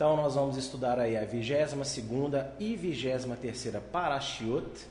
Então 0.00 0.16
nós 0.16 0.34
vamos 0.34 0.56
estudar 0.56 0.98
aí 0.98 1.14
a 1.14 1.26
22 1.26 1.98
e 2.58 2.74
23 2.74 3.76
Parashiot. 3.92 4.86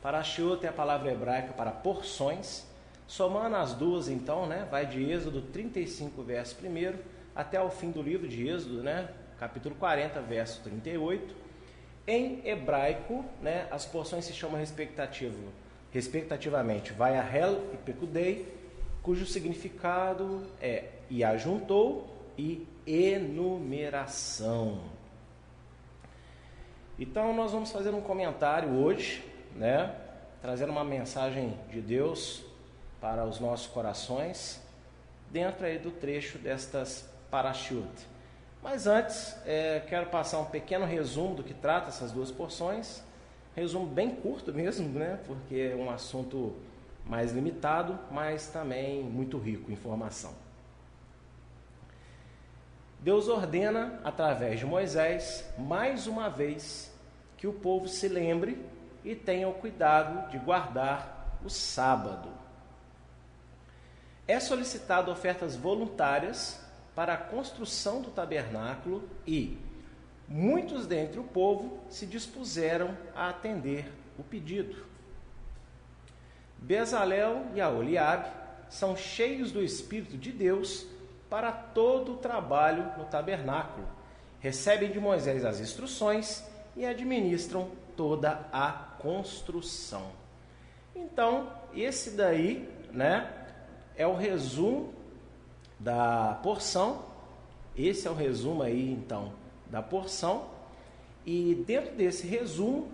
Parashiot 0.00 0.64
é 0.64 0.70
a 0.70 0.72
palavra 0.72 1.12
hebraica 1.12 1.52
para 1.52 1.70
porções. 1.70 2.64
Somando 3.06 3.54
as 3.54 3.74
duas, 3.74 4.08
então, 4.08 4.46
né, 4.46 4.66
vai 4.70 4.86
de 4.86 5.04
Êxodo 5.10 5.42
35, 5.42 6.22
verso 6.22 6.56
1 6.64 6.94
até 7.34 7.60
o 7.60 7.68
fim 7.68 7.90
do 7.90 8.00
livro 8.00 8.26
de 8.26 8.48
Êxodo, 8.48 8.82
né, 8.82 9.10
capítulo 9.38 9.74
40, 9.74 10.22
verso 10.22 10.62
38. 10.62 11.34
Em 12.06 12.40
hebraico, 12.48 13.26
né, 13.42 13.68
as 13.70 13.84
porções 13.84 14.24
se 14.24 14.32
chamam 14.32 14.58
respectivo, 14.58 15.52
respectivamente 15.92 16.94
vai 16.94 17.18
a 17.18 17.22
Hel 17.22 17.60
e 17.74 17.76
Pekudei, 17.76 18.56
cujo 19.02 19.26
significado 19.26 20.46
é 20.62 20.84
e 21.10 21.22
ajuntou 21.22 22.08
e 22.38 22.66
enumeração. 22.86 24.80
Então 26.98 27.34
nós 27.34 27.52
vamos 27.52 27.70
fazer 27.70 27.90
um 27.90 28.00
comentário 28.00 28.70
hoje, 28.70 29.22
né, 29.54 29.94
trazendo 30.40 30.70
uma 30.70 30.84
mensagem 30.84 31.58
de 31.70 31.80
Deus 31.80 32.44
para 33.00 33.24
os 33.24 33.40
nossos 33.40 33.66
corações, 33.66 34.60
dentro 35.30 35.66
aí 35.66 35.78
do 35.78 35.90
trecho 35.90 36.38
destas 36.38 37.08
parachute. 37.30 38.06
Mas 38.62 38.86
antes, 38.86 39.36
é, 39.44 39.80
quero 39.88 40.06
passar 40.06 40.38
um 40.38 40.46
pequeno 40.46 40.86
resumo 40.86 41.34
do 41.34 41.44
que 41.44 41.52
trata 41.52 41.88
essas 41.88 42.12
duas 42.12 42.30
porções, 42.30 43.02
resumo 43.54 43.86
bem 43.86 44.10
curto 44.10 44.52
mesmo, 44.52 44.88
né, 44.98 45.18
porque 45.26 45.72
é 45.72 45.76
um 45.76 45.90
assunto 45.90 46.54
mais 47.04 47.32
limitado, 47.32 47.98
mas 48.10 48.48
também 48.48 49.02
muito 49.02 49.38
rico 49.38 49.70
em 49.70 49.74
informação. 49.74 50.45
Deus 53.06 53.28
ordena, 53.28 54.00
através 54.02 54.58
de 54.58 54.66
Moisés, 54.66 55.48
mais 55.56 56.08
uma 56.08 56.28
vez, 56.28 56.92
que 57.36 57.46
o 57.46 57.52
povo 57.52 57.86
se 57.86 58.08
lembre 58.08 58.60
e 59.04 59.14
tenha 59.14 59.48
o 59.48 59.54
cuidado 59.54 60.28
de 60.28 60.38
guardar 60.38 61.38
o 61.44 61.48
sábado. 61.48 62.28
É 64.26 64.40
solicitado 64.40 65.08
ofertas 65.12 65.54
voluntárias 65.54 66.60
para 66.96 67.14
a 67.14 67.16
construção 67.16 68.02
do 68.02 68.10
tabernáculo 68.10 69.08
e 69.24 69.56
muitos 70.26 70.84
dentre 70.84 71.20
o 71.20 71.24
povo 71.24 71.78
se 71.88 72.06
dispuseram 72.06 72.98
a 73.14 73.28
atender 73.28 73.88
o 74.18 74.24
pedido. 74.24 74.84
Bezalel 76.58 77.52
e 77.54 77.60
Aoliabe 77.60 78.28
são 78.68 78.96
cheios 78.96 79.52
do 79.52 79.62
Espírito 79.62 80.18
de 80.18 80.32
Deus 80.32 80.95
para 81.28 81.52
todo 81.52 82.14
o 82.14 82.16
trabalho 82.16 82.92
no 82.96 83.04
tabernáculo. 83.04 83.86
Recebem 84.40 84.90
de 84.90 85.00
Moisés 85.00 85.44
as 85.44 85.60
instruções 85.60 86.44
e 86.76 86.84
administram 86.84 87.70
toda 87.96 88.46
a 88.52 88.70
construção. 88.98 90.10
Então, 90.94 91.50
esse 91.74 92.10
daí, 92.12 92.68
né, 92.92 93.30
é 93.96 94.06
o 94.06 94.14
resumo 94.14 94.94
da 95.78 96.38
porção. 96.42 97.04
Esse 97.76 98.06
é 98.06 98.10
o 98.10 98.14
resumo 98.14 98.62
aí, 98.62 98.90
então, 98.90 99.32
da 99.66 99.82
porção. 99.82 100.48
E 101.24 101.54
dentro 101.66 101.94
desse 101.94 102.26
resumo, 102.26 102.90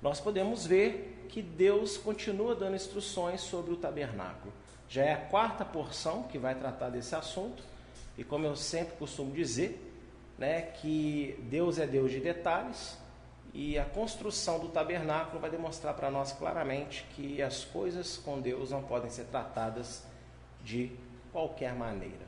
nós 0.00 0.20
podemos 0.20 0.66
ver 0.66 1.26
que 1.28 1.42
Deus 1.42 1.96
continua 1.96 2.54
dando 2.54 2.76
instruções 2.76 3.40
sobre 3.40 3.72
o 3.72 3.76
tabernáculo. 3.76 4.52
Já 4.92 5.04
é 5.04 5.12
a 5.14 5.16
quarta 5.16 5.64
porção 5.64 6.24
que 6.24 6.36
vai 6.36 6.54
tratar 6.54 6.90
desse 6.90 7.14
assunto. 7.14 7.62
E 8.18 8.22
como 8.22 8.44
eu 8.44 8.54
sempre 8.54 8.94
costumo 8.96 9.32
dizer, 9.32 9.80
né, 10.36 10.60
que 10.60 11.34
Deus 11.48 11.78
é 11.78 11.86
Deus 11.86 12.10
de 12.10 12.20
detalhes 12.20 12.98
e 13.54 13.78
a 13.78 13.86
construção 13.86 14.58
do 14.58 14.68
tabernáculo 14.68 15.40
vai 15.40 15.48
demonstrar 15.48 15.94
para 15.94 16.10
nós 16.10 16.32
claramente 16.32 17.06
que 17.16 17.40
as 17.40 17.64
coisas 17.64 18.18
com 18.18 18.38
Deus 18.38 18.70
não 18.70 18.82
podem 18.82 19.08
ser 19.08 19.24
tratadas 19.24 20.04
de 20.62 20.92
qualquer 21.32 21.72
maneira. 21.72 22.26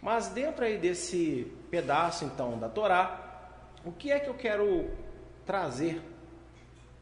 Mas 0.00 0.28
dentro 0.28 0.64
aí 0.64 0.78
desse 0.78 1.52
pedaço 1.70 2.24
então 2.24 2.58
da 2.58 2.70
Torá, 2.70 3.52
o 3.84 3.92
que 3.92 4.10
é 4.10 4.18
que 4.18 4.30
eu 4.30 4.34
quero 4.34 4.90
trazer 5.44 6.00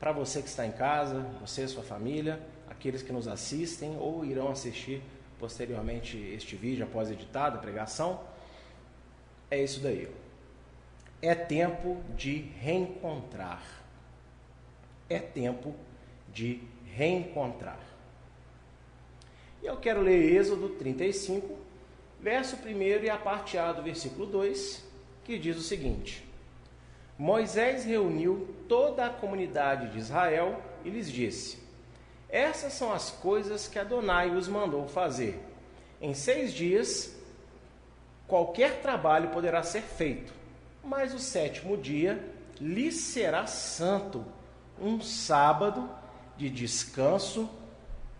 para 0.00 0.10
você 0.10 0.42
que 0.42 0.48
está 0.48 0.66
em 0.66 0.72
casa, 0.72 1.20
você 1.40 1.62
e 1.62 1.68
sua 1.68 1.84
família, 1.84 2.40
aqueles 2.80 3.02
que 3.02 3.12
nos 3.12 3.28
assistem 3.28 3.98
ou 3.98 4.24
irão 4.24 4.48
assistir 4.48 5.02
posteriormente 5.38 6.16
este 6.16 6.56
vídeo 6.56 6.82
após 6.82 7.10
editado, 7.10 7.58
a 7.58 7.60
pregação, 7.60 8.22
é 9.50 9.62
isso 9.62 9.80
daí. 9.80 10.08
É 11.20 11.34
tempo 11.34 12.02
de 12.16 12.38
reencontrar. 12.58 13.62
É 15.10 15.18
tempo 15.18 15.74
de 16.32 16.62
reencontrar. 16.94 17.78
E 19.62 19.66
eu 19.66 19.76
quero 19.76 20.00
ler 20.00 20.32
Êxodo 20.34 20.70
35, 20.70 21.58
verso 22.18 22.56
1 22.56 23.04
e 23.04 23.10
a 23.10 23.18
parte 23.18 23.58
A 23.58 23.72
do 23.72 23.82
versículo 23.82 24.24
2, 24.24 24.82
que 25.24 25.38
diz 25.38 25.58
o 25.58 25.62
seguinte: 25.62 26.26
Moisés 27.18 27.84
reuniu 27.84 28.48
toda 28.66 29.04
a 29.04 29.10
comunidade 29.10 29.92
de 29.92 29.98
Israel 29.98 30.62
e 30.82 30.88
lhes 30.88 31.12
disse: 31.12 31.69
essas 32.30 32.72
são 32.72 32.92
as 32.92 33.10
coisas 33.10 33.66
que 33.66 33.78
Adonai 33.78 34.30
os 34.30 34.48
mandou 34.48 34.86
fazer. 34.88 35.40
Em 36.00 36.14
seis 36.14 36.52
dias, 36.52 37.14
qualquer 38.26 38.80
trabalho 38.80 39.30
poderá 39.30 39.62
ser 39.62 39.82
feito, 39.82 40.32
mas 40.82 41.12
o 41.12 41.18
sétimo 41.18 41.76
dia 41.76 42.22
lhe 42.60 42.92
será 42.92 43.46
santo, 43.46 44.24
um 44.80 45.00
sábado 45.00 45.88
de 46.36 46.48
descanso 46.48 47.50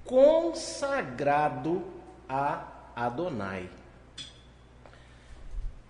consagrado 0.05 1.83
a 2.29 2.67
Adonai. 2.97 3.71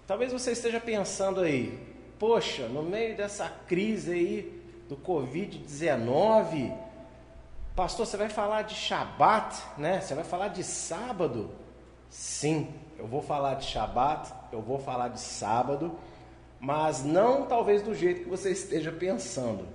Talvez 0.06 0.32
você 0.32 0.52
esteja 0.52 0.80
pensando 0.80 1.40
aí, 1.40 1.78
poxa, 2.18 2.68
no 2.68 2.82
meio 2.82 3.16
dessa 3.16 3.48
crise 3.48 4.12
aí 4.12 4.62
do 4.88 4.96
Covid-19, 4.96 6.76
Pastor, 7.74 8.04
você 8.04 8.16
vai 8.16 8.28
falar 8.28 8.62
de 8.62 8.74
Shabat, 8.74 9.62
né? 9.78 10.00
Você 10.00 10.14
vai 10.14 10.24
falar 10.24 10.48
de 10.48 10.64
sábado? 10.64 11.50
Sim, 12.08 12.74
eu 12.98 13.06
vou 13.06 13.22
falar 13.22 13.54
de 13.54 13.64
Shabat, 13.64 14.32
eu 14.52 14.60
vou 14.60 14.78
falar 14.78 15.08
de 15.08 15.20
sábado, 15.20 15.96
mas 16.58 17.04
não 17.04 17.46
talvez 17.46 17.82
do 17.82 17.94
jeito 17.94 18.24
que 18.24 18.28
você 18.28 18.50
esteja 18.50 18.90
pensando. 18.90 19.66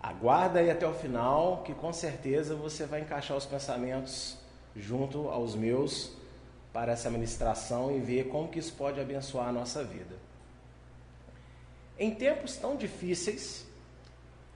Aguarda 0.00 0.60
aí 0.60 0.70
até 0.70 0.88
o 0.88 0.94
final, 0.94 1.62
que 1.62 1.74
com 1.74 1.92
certeza 1.92 2.54
você 2.54 2.86
vai 2.86 3.02
encaixar 3.02 3.36
os 3.36 3.44
pensamentos 3.44 4.38
junto 4.74 5.28
aos 5.28 5.54
meus 5.54 6.12
para 6.72 6.92
essa 6.92 7.10
ministração 7.10 7.94
e 7.94 8.00
ver 8.00 8.28
como 8.28 8.48
que 8.48 8.58
isso 8.58 8.72
pode 8.72 8.98
abençoar 8.98 9.48
a 9.48 9.52
nossa 9.52 9.84
vida. 9.84 10.16
Em 11.98 12.14
tempos 12.14 12.56
tão 12.56 12.76
difíceis, 12.76 13.66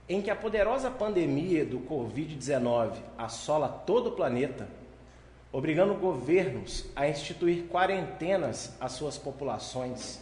em 0.08 0.20
que 0.20 0.30
a 0.30 0.36
poderosa 0.36 0.90
pandemia 0.90 1.64
do 1.64 1.80
Covid-19 1.80 2.92
assola 3.16 3.68
todo 3.68 4.08
o 4.08 4.12
planeta, 4.12 4.68
obrigando 5.50 5.94
governos 5.94 6.84
a 6.94 7.08
instituir 7.08 7.64
quarentenas 7.68 8.74
às 8.80 8.92
suas 8.92 9.16
populações, 9.16 10.20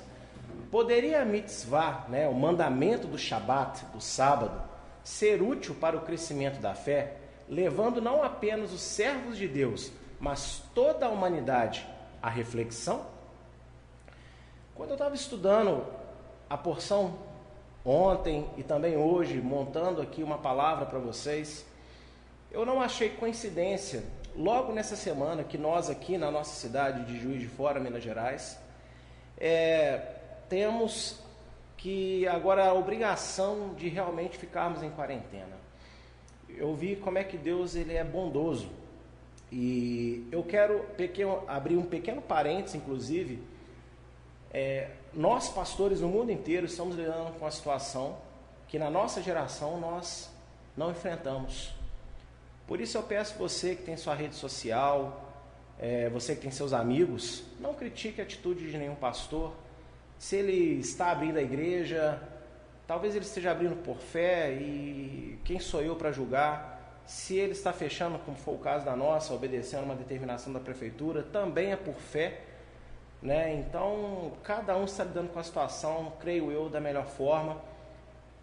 poderia 0.71 1.23
a 1.23 1.25
mitzvah, 1.25 2.07
né, 2.09 2.29
o 2.29 2.35
mandamento 2.35 3.09
do 3.09 3.19
Shabat, 3.19 3.85
do 3.87 4.01
sábado, 4.01 4.63
ser 5.03 5.43
útil 5.43 5.75
para 5.75 5.97
o 5.97 6.03
crescimento 6.03 6.61
da 6.61 6.75
fé, 6.75 7.17
levando 7.49 8.01
não 8.01 8.23
apenas 8.23 8.73
os 8.73 8.81
servos 8.81 9.37
de 9.37 9.49
Deus, 9.49 9.91
mas 10.21 10.63
toda 10.75 11.07
a 11.07 11.11
humanidade 11.11 11.85
à 12.23 12.31
reflexão? 12.31 13.05
Quando 14.77 14.91
eu 14.91 14.95
estava 14.95 15.15
estudando 15.15 15.85
a 16.49 16.57
porção 16.57 17.32
ontem 17.85 18.49
e 18.57 18.63
também 18.63 18.97
hoje, 18.97 19.41
montando 19.41 20.01
aqui 20.01 20.23
uma 20.23 20.39
palavra 20.39 20.87
para 20.87 20.99
vocês, 20.99 21.67
eu 22.51 22.65
não 22.67 22.81
achei 22.81 23.09
coincidência, 23.09 24.05
logo 24.37 24.73
nessa 24.73 24.97
semana, 24.97 25.43
que 25.43 25.59
nós 25.59 25.91
aqui 25.91 26.19
na 26.19 26.31
nossa 26.31 26.55
cidade 26.55 27.05
de 27.05 27.19
Juiz 27.19 27.41
de 27.41 27.49
Fora, 27.49 27.81
Minas 27.81 28.03
Gerais, 28.03 28.59
é, 29.39 30.01
temos 30.49 31.21
que 31.77 32.27
agora 32.29 32.67
a 32.67 32.75
obrigação 32.75 33.75
de 33.75 33.89
realmente 33.89 34.39
ficarmos 34.39 34.83
em 34.83 34.91
quarentena. 34.91 35.57
Eu 36.49 36.75
vi 36.75 36.95
como 36.97 37.19
é 37.19 37.25
que 37.25 37.37
Deus 37.37 37.75
ele 37.75 37.95
é 37.95 38.05
bondoso. 38.05 38.71
E 39.51 40.29
eu 40.31 40.43
quero 40.43 40.81
pequeno, 40.97 41.43
abrir 41.49 41.77
um 41.77 41.85
pequeno 41.85 42.23
parênteses, 42.23 42.75
inclusive, 42.75 43.43
é, 44.53 44.91
nós, 45.15 45.49
pastores 45.49 46.01
no 46.01 46.09
mundo 46.09 46.33
inteiro, 46.33 46.67
estamos 46.67 46.97
lidando 46.97 47.39
com 47.39 47.47
a 47.47 47.51
situação 47.51 48.17
que 48.67 48.79
na 48.79 48.89
nossa 48.89 49.21
geração 49.21 49.79
nós 49.79 50.31
não 50.77 50.91
enfrentamos. 50.91 51.75
Por 52.67 52.81
isso 52.81 52.97
eu 52.97 53.03
peço 53.03 53.37
você 53.37 53.75
que 53.75 53.83
tem 53.83 53.97
sua 53.97 54.15
rede 54.15 54.35
social, 54.35 55.31
é, 55.79 56.09
você 56.09 56.35
que 56.35 56.41
tem 56.41 56.51
seus 56.51 56.73
amigos, 56.73 57.45
não 57.61 57.75
critique 57.75 58.21
a 58.21 58.25
atitude 58.25 58.71
de 58.71 58.79
nenhum 58.79 58.95
pastor. 58.95 59.53
se 60.19 60.37
ele 60.37 60.79
está 60.81 61.11
abrindo 61.11 61.37
a 61.37 61.43
igreja, 61.43 62.23
talvez 62.87 63.15
ele 63.15 63.25
esteja 63.25 63.51
abrindo 63.51 63.77
por 63.83 63.99
fé 63.99 64.53
e 64.53 65.39
quem 65.45 65.59
sou 65.59 65.83
eu 65.83 65.97
para 65.97 66.13
julgar? 66.13 67.03
Se 67.05 67.37
ele 67.37 67.53
está 67.53 67.73
fechando, 67.73 68.19
como 68.21 68.37
foi 68.37 68.55
o 68.55 68.59
caso 68.59 68.85
da 68.85 68.95
nossa, 68.95 69.35
obedecendo 69.35 69.83
uma 69.83 69.97
determinação 69.97 70.53
da 70.53 70.61
prefeitura, 70.61 71.23
também 71.23 71.73
é 71.73 71.77
por 71.77 71.97
fé. 71.97 72.41
Né? 73.23 73.55
Então, 73.55 74.33
cada 74.43 74.77
um 74.77 74.85
está 74.85 75.05
lidando 75.05 75.29
com 75.29 75.39
a 75.39 75.45
situação, 75.45 76.13
creio 76.19 76.51
eu, 76.51 76.69
da 76.69 76.81
melhor 76.81 77.07
forma. 77.07 77.57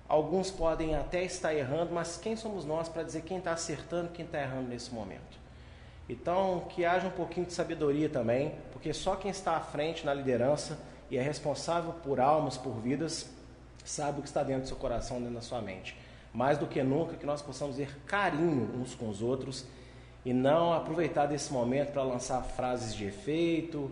Alguns 0.08 0.50
podem 0.50 0.96
até 0.96 1.24
estar 1.24 1.54
errando, 1.54 1.94
mas 1.94 2.18
quem 2.18 2.36
somos 2.36 2.66
nós 2.66 2.88
para 2.88 3.04
dizer 3.04 3.22
quem 3.24 3.38
está 3.38 3.52
acertando 3.52 4.08
e 4.08 4.16
quem 4.16 4.26
está 4.26 4.40
errando 4.42 4.70
nesse 4.70 4.92
momento? 4.94 5.38
Então, 6.08 6.66
que 6.70 6.86
haja 6.86 7.08
um 7.08 7.12
pouquinho 7.12 7.46
de 7.46 7.54
sabedoria 7.54 8.10
também, 8.10 8.56
porque 8.72 8.94
só 8.94 9.16
quem 9.16 9.30
está 9.30 9.58
à 9.58 9.60
frente 9.60 10.06
na 10.06 10.14
liderança 10.14 10.80
e 11.12 11.18
é 11.18 11.22
responsável 11.22 11.94
por 12.02 12.20
almas, 12.20 12.58
por 12.58 12.80
vidas, 12.80 13.30
sabe 13.84 14.20
o 14.20 14.22
que 14.22 14.28
está 14.28 14.42
dentro 14.44 14.64
do 14.64 14.68
seu 14.68 14.78
coração, 14.78 15.20
dentro 15.20 15.36
da 15.36 15.42
sua 15.42 15.62
mente. 15.62 15.96
Mais 16.34 16.58
do 16.58 16.66
que 16.66 16.81
nunca, 16.81 17.16
que 17.16 17.26
nós 17.26 17.42
possamos 17.42 17.76
ter 17.76 17.96
carinho 18.06 18.72
uns 18.80 18.96
com 18.96 19.10
os 19.10 19.22
outros 19.22 19.66
e 20.26 20.34
não 20.34 20.74
aproveitar 20.74 21.26
desse 21.26 21.52
momento 21.52 21.92
para 21.92 22.02
lançar 22.02 22.42
frases 22.42 22.96
de 22.96 23.06
efeito 23.06 23.92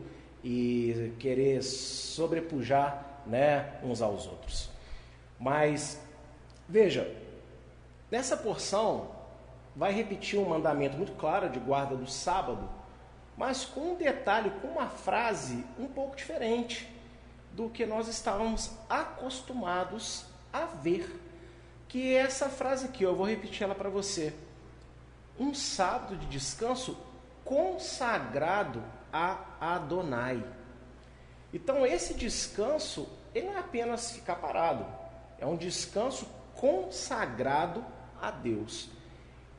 e 0.49 1.13
querer 1.19 1.61
sobrepujar 1.61 3.21
né, 3.25 3.77
uns 3.83 4.01
aos 4.01 4.25
outros. 4.25 4.69
Mas, 5.37 5.99
veja, 6.69 7.13
nessa 8.09 8.37
porção 8.37 9.11
vai 9.75 9.91
repetir 9.91 10.39
um 10.39 10.47
mandamento 10.47 10.95
muito 10.95 11.11
claro 11.17 11.49
de 11.49 11.59
guarda 11.59 11.97
do 11.97 12.09
sábado, 12.09 12.69
mas 13.35 13.65
com 13.65 13.91
um 13.91 13.95
detalhe, 13.95 14.49
com 14.61 14.69
uma 14.69 14.87
frase 14.87 15.65
um 15.77 15.85
pouco 15.85 16.15
diferente 16.15 16.89
do 17.51 17.69
que 17.69 17.85
nós 17.85 18.07
estávamos 18.07 18.71
acostumados 18.89 20.23
a 20.53 20.63
ver. 20.63 21.13
Que 21.89 22.15
é 22.15 22.19
essa 22.19 22.47
frase 22.47 22.85
aqui, 22.85 23.03
eu 23.03 23.17
vou 23.17 23.27
repetir 23.27 23.63
ela 23.63 23.75
para 23.75 23.89
você. 23.89 24.33
Um 25.37 25.53
sábado 25.53 26.15
de 26.15 26.25
descanso 26.27 26.97
consagrado 27.43 28.81
a 29.11 29.39
Adonai. 29.59 30.43
Então 31.53 31.85
esse 31.85 32.13
descanso, 32.13 33.07
ele 33.33 33.47
não 33.47 33.55
é 33.55 33.59
apenas 33.59 34.11
ficar 34.11 34.35
parado, 34.35 34.85
é 35.39 35.45
um 35.45 35.55
descanso 35.55 36.27
consagrado 36.55 37.83
a 38.21 38.31
Deus. 38.31 38.89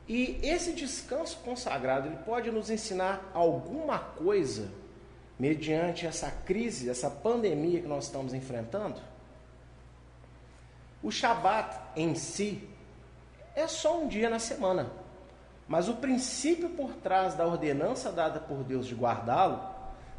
E 0.07 0.39
esse 0.43 0.73
descanso 0.73 1.37
consagrado, 1.45 2.07
ele 2.07 2.17
pode 2.17 2.51
nos 2.51 2.69
ensinar 2.69 3.29
alguma 3.33 3.99
coisa 3.99 4.69
mediante 5.39 6.05
essa 6.05 6.29
crise, 6.29 6.89
essa 6.89 7.09
pandemia 7.09 7.79
que 7.79 7.87
nós 7.87 8.05
estamos 8.05 8.33
enfrentando? 8.33 8.99
O 11.01 11.09
Shabat 11.09 11.79
em 11.95 12.13
si 12.13 12.67
é 13.55 13.65
só 13.65 14.01
um 14.01 14.07
dia 14.07 14.29
na 14.29 14.39
semana, 14.39 14.91
mas 15.69 15.87
o 15.87 15.93
princípio 15.93 16.67
por 16.71 16.95
trás 16.95 17.35
da 17.35 17.45
ordenança 17.45 18.11
dada 18.11 18.39
por 18.39 18.63
Deus 18.63 18.87
de 18.87 18.95
guardá-lo 18.95 19.61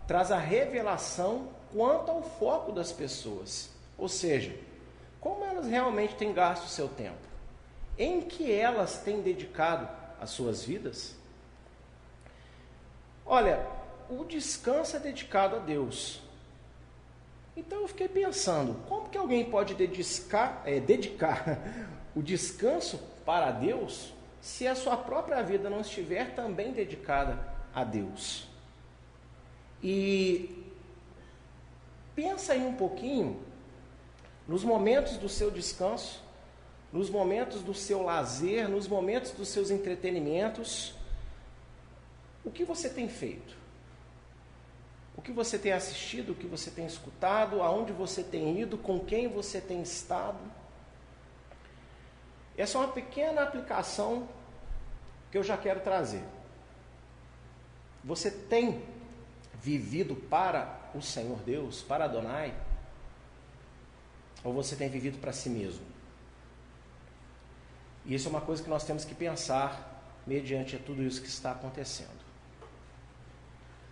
traz 0.07 0.31
a 0.31 0.39
revelação 0.39 1.49
quanto 1.73 2.09
ao 2.09 2.23
foco 2.23 2.71
das 2.71 2.93
pessoas, 2.93 3.69
ou 3.99 4.09
seja, 4.09 4.57
como 5.21 5.45
elas 5.45 5.67
realmente 5.67 6.15
têm 6.15 6.33
gasto 6.33 6.67
o 6.67 6.69
seu 6.69 6.89
tempo, 6.89 7.19
em 7.99 8.21
que 8.21 8.51
elas 8.51 8.99
têm 8.99 9.21
dedicado 9.23 9.89
as 10.21 10.31
suas 10.31 10.63
vidas. 10.63 11.17
Olha, 13.27 13.67
o 14.09 14.25
descanso 14.25 14.97
é 14.97 15.01
dedicado 15.01 15.57
a 15.57 15.59
Deus. 15.59 16.23
Então 17.57 17.81
eu 17.81 17.89
fiquei 17.89 18.09
pensando, 18.09 18.75
como 18.89 19.09
que 19.09 19.19
alguém 19.19 19.51
pode 19.51 19.75
dedicar, 19.75 20.63
é, 20.65 20.79
dedicar 20.79 21.59
o 22.15 22.23
descanso 22.23 23.01
para 23.25 23.51
Deus 23.51 24.13
se 24.41 24.67
a 24.67 24.75
sua 24.75 24.97
própria 24.97 25.43
vida 25.43 25.69
não 25.69 25.81
estiver 25.81 26.35
também 26.35 26.73
dedicada 26.73 27.39
a 27.75 27.85
Deus? 27.85 28.49
E 29.83 30.65
pensa 32.15 32.53
aí 32.53 32.65
um 32.65 32.75
pouquinho 32.75 33.43
nos 34.47 34.65
momentos 34.65 35.17
do 35.17 35.29
seu 35.29 35.51
descanso, 35.51 36.23
nos 36.93 37.09
momentos 37.09 37.63
do 37.63 37.75
seu 37.75 38.03
lazer, 38.03 38.69
nos 38.69 38.89
momentos 38.89 39.31
dos 39.31 39.49
seus 39.49 39.71
entretenimentos. 39.71 40.95
O 42.45 42.51
que 42.51 42.65
você 42.65 42.89
tem 42.89 43.09
feito? 43.09 43.61
o 45.21 45.23
que 45.23 45.33
você 45.33 45.59
tem 45.59 45.73
assistido, 45.73 46.33
o 46.33 46.35
que 46.35 46.47
você 46.47 46.71
tem 46.71 46.87
escutado, 46.87 47.61
aonde 47.61 47.93
você 47.93 48.23
tem 48.23 48.59
ido, 48.59 48.79
com 48.79 48.99
quem 48.99 49.29
você 49.29 49.61
tem 49.61 49.83
estado. 49.83 50.39
Essa 52.61 52.77
é 52.77 52.83
uma 52.83 52.93
pequena 52.93 53.43
aplicação 53.43 54.29
que 55.31 55.39
eu 55.39 55.43
já 55.43 55.57
quero 55.57 55.81
trazer. 55.81 56.23
Você 58.05 58.31
tem 58.31 58.85
vivido 59.55 60.15
para 60.15 60.79
o 60.95 61.01
Senhor 61.01 61.39
Deus, 61.39 61.81
para 61.81 62.05
Adonai? 62.05 62.55
Ou 64.45 64.53
você 64.53 64.77
tem 64.77 64.91
vivido 64.91 65.19
para 65.19 65.33
si 65.33 65.49
mesmo? 65.49 65.87
E 68.05 68.15
isso 68.15 68.29
é 68.29 68.31
uma 68.31 68.43
coisa 68.43 68.63
que 68.63 68.69
nós 68.69 68.85
temos 68.85 69.07
que 69.07 69.15
pensar 69.15 70.05
mediante 70.27 70.77
tudo 70.77 71.03
isso 71.03 71.23
que 71.23 71.29
está 71.29 71.53
acontecendo. 71.53 72.21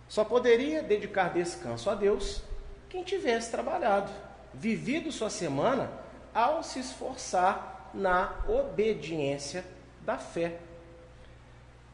Só 0.07 0.23
poderia 0.23 0.83
dedicar 0.83 1.33
descanso 1.33 1.89
a 1.89 1.95
Deus 1.95 2.43
quem 2.87 3.03
tivesse 3.03 3.49
trabalhado, 3.49 4.11
vivido 4.53 5.11
sua 5.11 5.31
semana 5.31 5.91
ao 6.35 6.61
se 6.61 6.79
esforçar 6.79 7.78
na 7.93 8.33
obediência 8.47 9.63
da 10.05 10.17
fé. 10.17 10.57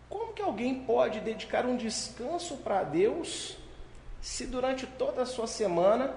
Como 0.09 0.33
que 0.33 0.41
alguém 0.41 0.83
pode 0.83 1.19
dedicar 1.19 1.65
um 1.65 1.75
descanso 1.75 2.57
para 2.57 2.83
Deus 2.83 3.57
se 4.21 4.45
durante 4.45 4.87
toda 4.87 5.21
a 5.21 5.25
sua 5.25 5.47
semana 5.47 6.15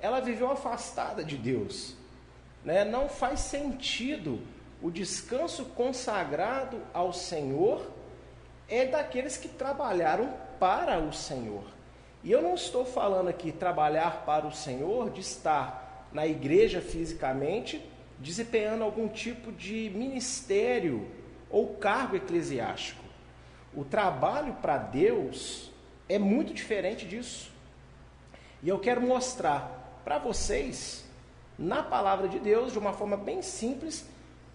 ela 0.00 0.20
viveu 0.20 0.50
afastada 0.50 1.24
de 1.24 1.36
Deus? 1.36 1.94
Né? 2.64 2.84
Não 2.84 3.08
faz 3.08 3.40
sentido 3.40 4.40
o 4.80 4.90
descanso 4.90 5.64
consagrado 5.66 6.80
ao 6.94 7.12
Senhor 7.12 7.90
é 8.68 8.86
daqueles 8.86 9.36
que 9.36 9.48
trabalharam 9.48 10.32
para 10.60 10.98
o 11.00 11.12
Senhor. 11.12 11.64
E 12.22 12.30
eu 12.30 12.42
não 12.42 12.54
estou 12.54 12.84
falando 12.84 13.28
aqui 13.28 13.50
trabalhar 13.50 14.24
para 14.24 14.46
o 14.46 14.52
Senhor 14.52 15.10
de 15.10 15.20
estar 15.20 16.06
na 16.12 16.26
igreja 16.26 16.80
fisicamente, 16.80 17.84
desempenhando 18.18 18.84
algum 18.84 19.08
tipo 19.08 19.52
de 19.52 19.90
ministério 19.94 21.06
ou 21.50 21.76
cargo 21.76 22.16
eclesiástico. 22.16 23.04
O 23.74 23.84
trabalho 23.84 24.54
para 24.54 24.78
Deus 24.78 25.70
é 26.08 26.18
muito 26.18 26.52
diferente 26.52 27.06
disso. 27.06 27.50
E 28.62 28.68
eu 28.68 28.78
quero 28.78 29.00
mostrar 29.00 30.00
para 30.04 30.18
vocês, 30.18 31.04
na 31.58 31.82
palavra 31.82 32.28
de 32.28 32.38
Deus, 32.38 32.72
de 32.72 32.78
uma 32.78 32.92
forma 32.92 33.16
bem 33.16 33.42
simples, 33.42 34.06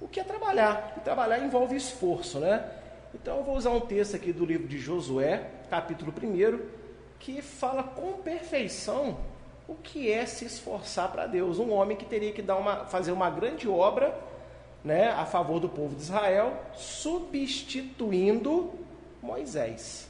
o 0.02 0.08
que 0.08 0.20
é 0.20 0.24
trabalhar. 0.24 0.96
E 0.98 1.00
trabalhar 1.00 1.40
envolve 1.40 1.76
esforço, 1.76 2.40
né? 2.40 2.70
Então 3.14 3.38
eu 3.38 3.44
vou 3.44 3.56
usar 3.56 3.70
um 3.70 3.80
texto 3.80 4.16
aqui 4.16 4.34
do 4.34 4.46
livro 4.46 4.68
de 4.68 4.78
Josué, 4.78 5.50
capítulo 5.70 6.12
1, 6.12 6.60
que 7.20 7.42
fala 7.42 7.84
com 7.84 8.14
perfeição 8.14 9.20
o 9.74 9.76
que 9.82 10.12
é 10.12 10.26
se 10.26 10.46
esforçar 10.46 11.12
para 11.12 11.26
Deus. 11.26 11.60
Um 11.60 11.72
homem 11.72 11.98
que 11.98 12.06
teria 12.06 12.32
que 12.32 12.42
dar 12.42 12.56
uma, 12.58 12.86
fazer 12.86 13.12
uma 13.12 13.30
grande 13.30 13.68
obra 13.68 14.18
né, 14.84 15.10
a 15.10 15.26
favor 15.26 15.60
do 15.60 15.68
povo 15.68 15.96
de 15.96 16.02
Israel, 16.02 16.62
substituindo 16.76 18.72
Moisés. 19.22 20.10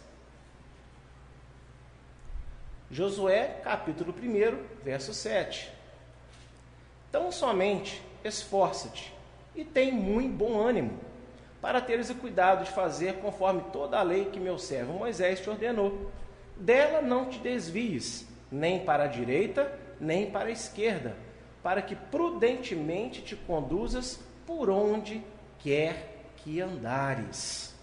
Josué, 2.91 3.59
capítulo 3.63 4.13
1, 4.13 4.83
verso 4.83 5.13
7. 5.13 5.71
Tão 7.11 7.31
somente 7.31 8.03
esforça-te 8.23 9.13
e 9.55 9.63
tem 9.63 9.91
muito 9.91 10.35
bom 10.35 10.59
ânimo 10.59 10.99
para 11.61 11.79
teres 11.79 12.09
o 12.09 12.15
cuidado 12.15 12.65
de 12.65 12.71
fazer 12.71 13.19
conforme 13.19 13.63
toda 13.71 13.97
a 13.99 14.03
lei 14.03 14.25
que 14.25 14.39
meu 14.39 14.57
servo 14.57 14.93
Moisés 14.93 15.39
te 15.39 15.49
ordenou. 15.49 16.11
Dela 16.57 17.01
não 17.01 17.25
te 17.29 17.39
desvies, 17.39 18.27
nem 18.53 18.79
para 18.79 19.05
a 19.05 19.07
direita, 19.07 19.73
nem 19.99 20.29
para 20.29 20.49
a 20.49 20.51
esquerda, 20.51 21.15
para 21.63 21.81
que 21.81 21.95
prudentemente 21.95 23.21
te 23.21 23.35
conduzas 23.35 24.19
por 24.45 24.69
onde 24.69 25.23
quer 25.59 26.25
que 26.37 26.61
andares. 26.61 27.73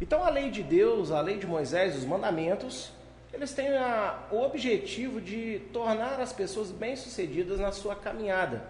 Então, 0.00 0.22
a 0.24 0.30
lei 0.30 0.50
de 0.50 0.62
Deus, 0.62 1.10
a 1.10 1.20
lei 1.20 1.38
de 1.38 1.46
Moisés, 1.46 1.96
os 1.96 2.04
mandamentos, 2.04 2.92
eles 3.32 3.52
têm 3.52 3.76
a, 3.76 4.28
o 4.30 4.42
objetivo 4.42 5.20
de 5.20 5.60
tornar 5.72 6.20
as 6.20 6.32
pessoas 6.32 6.70
bem-sucedidas 6.70 7.58
na 7.58 7.72
sua 7.72 7.96
caminhada 7.96 8.62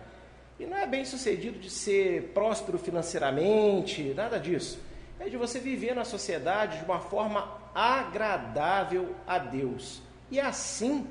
e 0.59 0.67
não 0.67 0.77
é 0.77 0.87
bem 0.87 1.05
sucedido 1.05 1.59
de 1.59 1.71
ser 1.71 2.33
próspero 2.35 2.79
financeiramente, 2.79 4.13
nada 4.15 4.39
disso. 4.39 4.79
É 5.19 5.29
de 5.29 5.37
você 5.37 5.59
viver 5.59 5.95
na 5.95 6.05
sociedade 6.05 6.79
de 6.79 6.85
uma 6.85 7.01
forma 7.01 7.59
agradável 7.75 9.15
a 9.27 9.39
Deus. 9.39 10.03
E 10.31 10.39
assim 10.39 11.07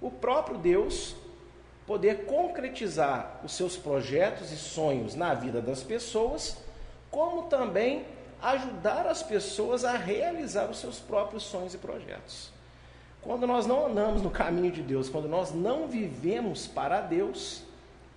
o 0.00 0.10
próprio 0.10 0.58
Deus 0.58 1.14
poder 1.86 2.26
concretizar 2.26 3.40
os 3.44 3.52
seus 3.52 3.76
projetos 3.76 4.52
e 4.52 4.56
sonhos 4.56 5.14
na 5.14 5.34
vida 5.34 5.60
das 5.60 5.82
pessoas, 5.82 6.56
como 7.10 7.44
também 7.44 8.04
ajudar 8.40 9.06
as 9.06 9.22
pessoas 9.22 9.84
a 9.84 9.96
realizar 9.96 10.70
os 10.70 10.78
seus 10.78 10.98
próprios 10.98 11.44
sonhos 11.44 11.74
e 11.74 11.78
projetos. 11.78 12.50
Quando 13.20 13.46
nós 13.46 13.66
não 13.66 13.86
andamos 13.86 14.20
no 14.20 14.30
caminho 14.30 14.72
de 14.72 14.82
Deus, 14.82 15.08
quando 15.08 15.28
nós 15.28 15.52
não 15.52 15.86
vivemos 15.86 16.66
para 16.66 17.00
Deus, 17.00 17.62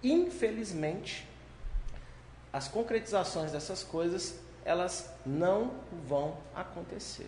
infelizmente, 0.04 1.27
as 2.51 2.68
concretizações 2.68 3.51
dessas 3.51 3.84
coisas, 3.84 4.39
elas 4.63 5.12
não 5.24 5.72
vão 6.08 6.36
acontecer. 6.56 7.27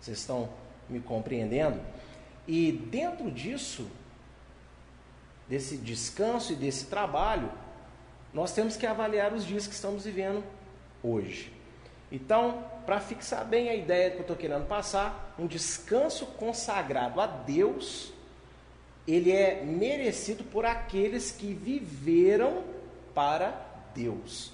Vocês 0.00 0.18
estão 0.18 0.48
me 0.88 1.00
compreendendo? 1.00 1.80
E 2.46 2.72
dentro 2.72 3.30
disso, 3.30 3.86
desse 5.48 5.76
descanso 5.76 6.52
e 6.52 6.56
desse 6.56 6.86
trabalho, 6.86 7.50
nós 8.32 8.52
temos 8.52 8.76
que 8.76 8.86
avaliar 8.86 9.32
os 9.32 9.44
dias 9.44 9.66
que 9.66 9.74
estamos 9.74 10.04
vivendo 10.04 10.44
hoje. 11.02 11.52
Então, 12.10 12.64
para 12.84 13.00
fixar 13.00 13.44
bem 13.44 13.68
a 13.68 13.74
ideia 13.74 14.10
que 14.10 14.18
eu 14.18 14.22
estou 14.22 14.36
querendo 14.36 14.66
passar, 14.66 15.34
um 15.38 15.46
descanso 15.46 16.26
consagrado 16.26 17.20
a 17.20 17.26
Deus, 17.26 18.12
ele 19.06 19.32
é 19.32 19.64
merecido 19.64 20.44
por 20.44 20.64
aqueles 20.64 21.32
que 21.32 21.52
viveram 21.52 22.62
para 23.14 23.50
Deus. 23.94 24.52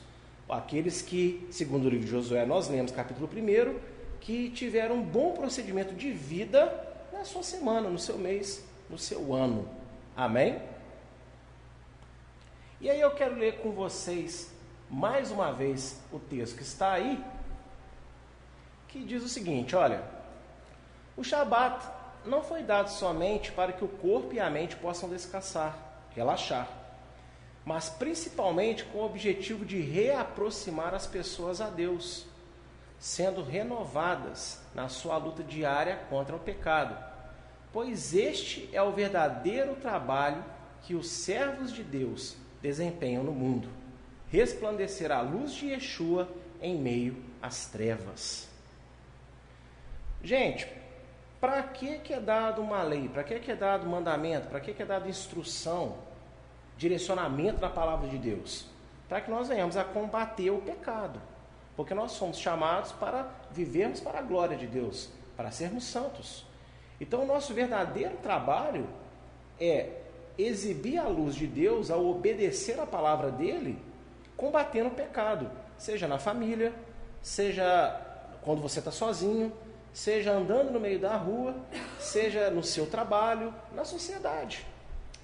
Aqueles 0.48 1.00
que, 1.00 1.46
segundo 1.50 1.86
o 1.86 1.88
livro 1.88 2.04
de 2.04 2.10
Josué, 2.10 2.44
nós 2.44 2.68
lemos 2.68 2.92
capítulo 2.92 3.28
1, 3.28 3.78
que 4.20 4.50
tiveram 4.50 4.96
um 4.96 5.02
bom 5.02 5.32
procedimento 5.32 5.94
de 5.94 6.10
vida 6.10 6.81
na 7.22 7.26
sua 7.26 7.44
semana, 7.44 7.88
no 7.88 8.00
seu 8.00 8.18
mês, 8.18 8.64
no 8.90 8.98
seu 8.98 9.32
ano. 9.32 9.68
Amém? 10.16 10.60
E 12.80 12.90
aí 12.90 13.00
eu 13.00 13.12
quero 13.12 13.36
ler 13.36 13.58
com 13.58 13.70
vocês 13.70 14.52
mais 14.90 15.30
uma 15.30 15.52
vez 15.52 16.00
o 16.10 16.18
texto 16.18 16.56
que 16.56 16.64
está 16.64 16.94
aí, 16.94 17.24
que 18.88 19.04
diz 19.04 19.22
o 19.22 19.28
seguinte: 19.28 19.76
olha, 19.76 20.02
o 21.16 21.22
Shabat 21.22 21.86
não 22.26 22.42
foi 22.42 22.64
dado 22.64 22.88
somente 22.88 23.52
para 23.52 23.72
que 23.72 23.84
o 23.84 23.88
corpo 23.88 24.34
e 24.34 24.40
a 24.40 24.50
mente 24.50 24.74
possam 24.74 25.08
descansar, 25.08 25.78
relaxar, 26.16 26.68
mas 27.64 27.88
principalmente 27.88 28.82
com 28.86 28.98
o 28.98 29.06
objetivo 29.06 29.64
de 29.64 29.80
reaproximar 29.80 30.92
as 30.92 31.06
pessoas 31.06 31.60
a 31.60 31.70
Deus, 31.70 32.26
sendo 32.98 33.44
renovadas 33.44 34.60
na 34.74 34.88
sua 34.88 35.16
luta 35.18 35.44
diária 35.44 36.04
contra 36.10 36.34
o 36.34 36.40
pecado, 36.40 37.11
pois 37.72 38.14
este 38.14 38.68
é 38.72 38.82
o 38.82 38.92
verdadeiro 38.92 39.74
trabalho 39.76 40.44
que 40.82 40.94
os 40.94 41.08
servos 41.08 41.72
de 41.72 41.82
Deus 41.82 42.36
desempenham 42.60 43.24
no 43.24 43.32
mundo. 43.32 43.68
Resplandecer 44.28 45.10
a 45.10 45.20
luz 45.20 45.52
de 45.52 45.68
Yeshua 45.68 46.28
em 46.60 46.76
meio 46.78 47.16
às 47.40 47.66
trevas. 47.66 48.48
Gente, 50.22 50.68
para 51.40 51.62
que, 51.64 52.00
é 52.12 52.20
dado 52.20 52.62
uma 52.62 52.82
lei? 52.82 53.08
Para 53.08 53.24
que, 53.24 53.40
que 53.40 53.50
é 53.50 53.56
dado 53.56 53.86
mandamento? 53.86 54.48
Para 54.48 54.60
que, 54.60 54.72
que 54.72 54.82
é 54.82 54.86
dado 54.86 55.08
instrução? 55.08 55.96
Direcionamento 56.78 57.60
na 57.60 57.68
palavra 57.68 58.08
de 58.08 58.16
Deus? 58.16 58.66
Para 59.08 59.20
que 59.20 59.30
nós 59.30 59.48
venhamos 59.48 59.76
a 59.76 59.84
combater 59.84 60.50
o 60.50 60.60
pecado. 60.60 61.20
Porque 61.76 61.94
nós 61.94 62.12
somos 62.12 62.38
chamados 62.38 62.92
para 62.92 63.28
vivermos 63.50 63.98
para 64.00 64.20
a 64.20 64.22
glória 64.22 64.56
de 64.56 64.66
Deus, 64.66 65.10
para 65.36 65.50
sermos 65.50 65.84
santos. 65.84 66.46
Então, 67.02 67.24
o 67.24 67.26
nosso 67.26 67.52
verdadeiro 67.52 68.16
trabalho 68.22 68.86
é 69.60 69.88
exibir 70.38 70.98
a 70.98 71.08
luz 71.08 71.34
de 71.34 71.48
Deus 71.48 71.90
ao 71.90 72.06
obedecer 72.06 72.78
a 72.78 72.86
palavra 72.86 73.28
dele, 73.28 73.76
combatendo 74.36 74.88
o 74.88 74.92
pecado, 74.92 75.50
seja 75.76 76.06
na 76.06 76.16
família, 76.16 76.72
seja 77.20 78.00
quando 78.42 78.62
você 78.62 78.78
está 78.78 78.92
sozinho, 78.92 79.52
seja 79.92 80.30
andando 80.30 80.70
no 80.70 80.78
meio 80.78 81.00
da 81.00 81.16
rua, 81.16 81.56
seja 81.98 82.50
no 82.50 82.62
seu 82.62 82.86
trabalho, 82.86 83.52
na 83.74 83.84
sociedade. 83.84 84.64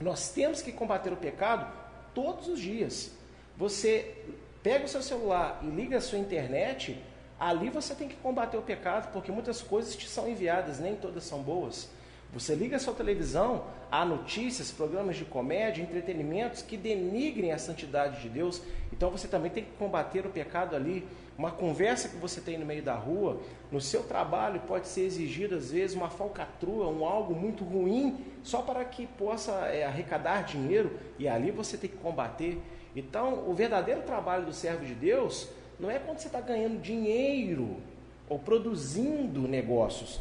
Nós 0.00 0.32
temos 0.32 0.61
que 0.61 0.73
combater 0.73 1.12
o 1.12 1.16
pecado 1.16 1.73
todos 2.12 2.49
os 2.49 2.58
dias. 2.58 3.12
Você 3.56 4.16
pega 4.64 4.85
o 4.85 4.88
seu 4.88 5.00
celular 5.00 5.61
e 5.62 5.66
liga 5.66 5.99
a 5.99 6.00
sua 6.00 6.18
internet, 6.18 7.00
ali 7.38 7.71
você 7.71 7.95
tem 7.95 8.09
que 8.09 8.16
combater 8.16 8.57
o 8.57 8.62
pecado, 8.62 9.12
porque 9.12 9.30
muitas 9.30 9.62
coisas 9.62 9.95
te 9.95 10.09
são 10.09 10.28
enviadas, 10.28 10.78
nem 10.78 10.97
todas 10.97 11.25
são 11.25 11.42
boas. 11.42 11.88
Você 12.33 12.54
liga 12.54 12.76
a 12.76 12.78
sua 12.78 12.92
televisão, 12.92 13.64
há 13.90 14.04
notícias, 14.04 14.71
programas 14.71 15.16
de 15.16 15.25
comédia, 15.25 15.83
entretenimentos 15.83 16.61
que 16.61 16.76
denigrem 16.76 17.52
a 17.52 17.59
santidade 17.59 18.21
de 18.21 18.28
Deus. 18.28 18.61
Então 18.92 19.11
você 19.11 19.26
também 19.26 19.50
tem 19.50 19.64
que 19.64 19.71
combater 19.78 20.26
o 20.26 20.30
pecado 20.30 20.76
ali. 20.76 21.09
Uma 21.38 21.50
conversa 21.50 22.09
que 22.09 22.16
você 22.16 22.40
tem 22.40 22.59
no 22.59 22.66
meio 22.66 22.83
da 22.83 22.95
rua, 22.95 23.40
no 23.73 23.80
seu 23.80 24.02
trabalho 24.02 24.61
pode 24.66 24.88
ser 24.88 25.02
exigido 25.02 25.54
às 25.54 25.71
vezes 25.71 25.97
uma 25.97 26.11
falcatrua, 26.11 26.88
um 26.88 27.04
algo 27.07 27.35
muito 27.35 27.64
ruim, 27.64 28.23
só 28.42 28.61
para 28.61 28.85
que 28.85 29.07
possa 29.07 29.52
é, 29.68 29.85
arrecadar 29.85 30.42
dinheiro 30.42 30.99
e 31.18 31.26
ali 31.26 31.50
você 31.50 31.78
tem 31.78 31.88
que 31.88 31.97
combater. 31.97 32.61
Então 32.95 33.49
o 33.49 33.54
verdadeiro 33.54 34.02
trabalho 34.02 34.45
do 34.45 34.52
servo 34.52 34.85
de 34.85 34.95
Deus 34.95 35.49
não 35.78 35.90
é 35.90 35.99
quando 35.99 36.18
você 36.18 36.26
está 36.26 36.40
ganhando 36.40 36.80
dinheiro 36.80 37.80
ou 38.28 38.38
produzindo 38.38 39.47
negócios. 39.47 40.20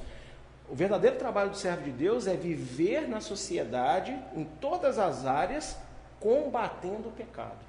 O 0.70 0.76
verdadeiro 0.76 1.18
trabalho 1.18 1.52
do 1.52 1.58
servo 1.58 1.84
de 1.84 1.92
Deus 1.92 2.28
é 2.28 2.36
viver 2.36 3.08
na 3.08 3.22
sociedade, 3.22 4.18
em 4.36 4.44
todas 4.44 5.00
as 5.00 5.26
áreas, 5.26 5.78
combatendo 6.20 7.10
o 7.10 7.12
pecado. 7.12 7.66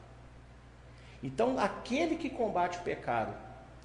Então, 1.22 1.58
aquele 1.58 2.16
que 2.16 2.28
combate 2.28 2.78
o 2.78 2.82
pecado, 2.82 3.34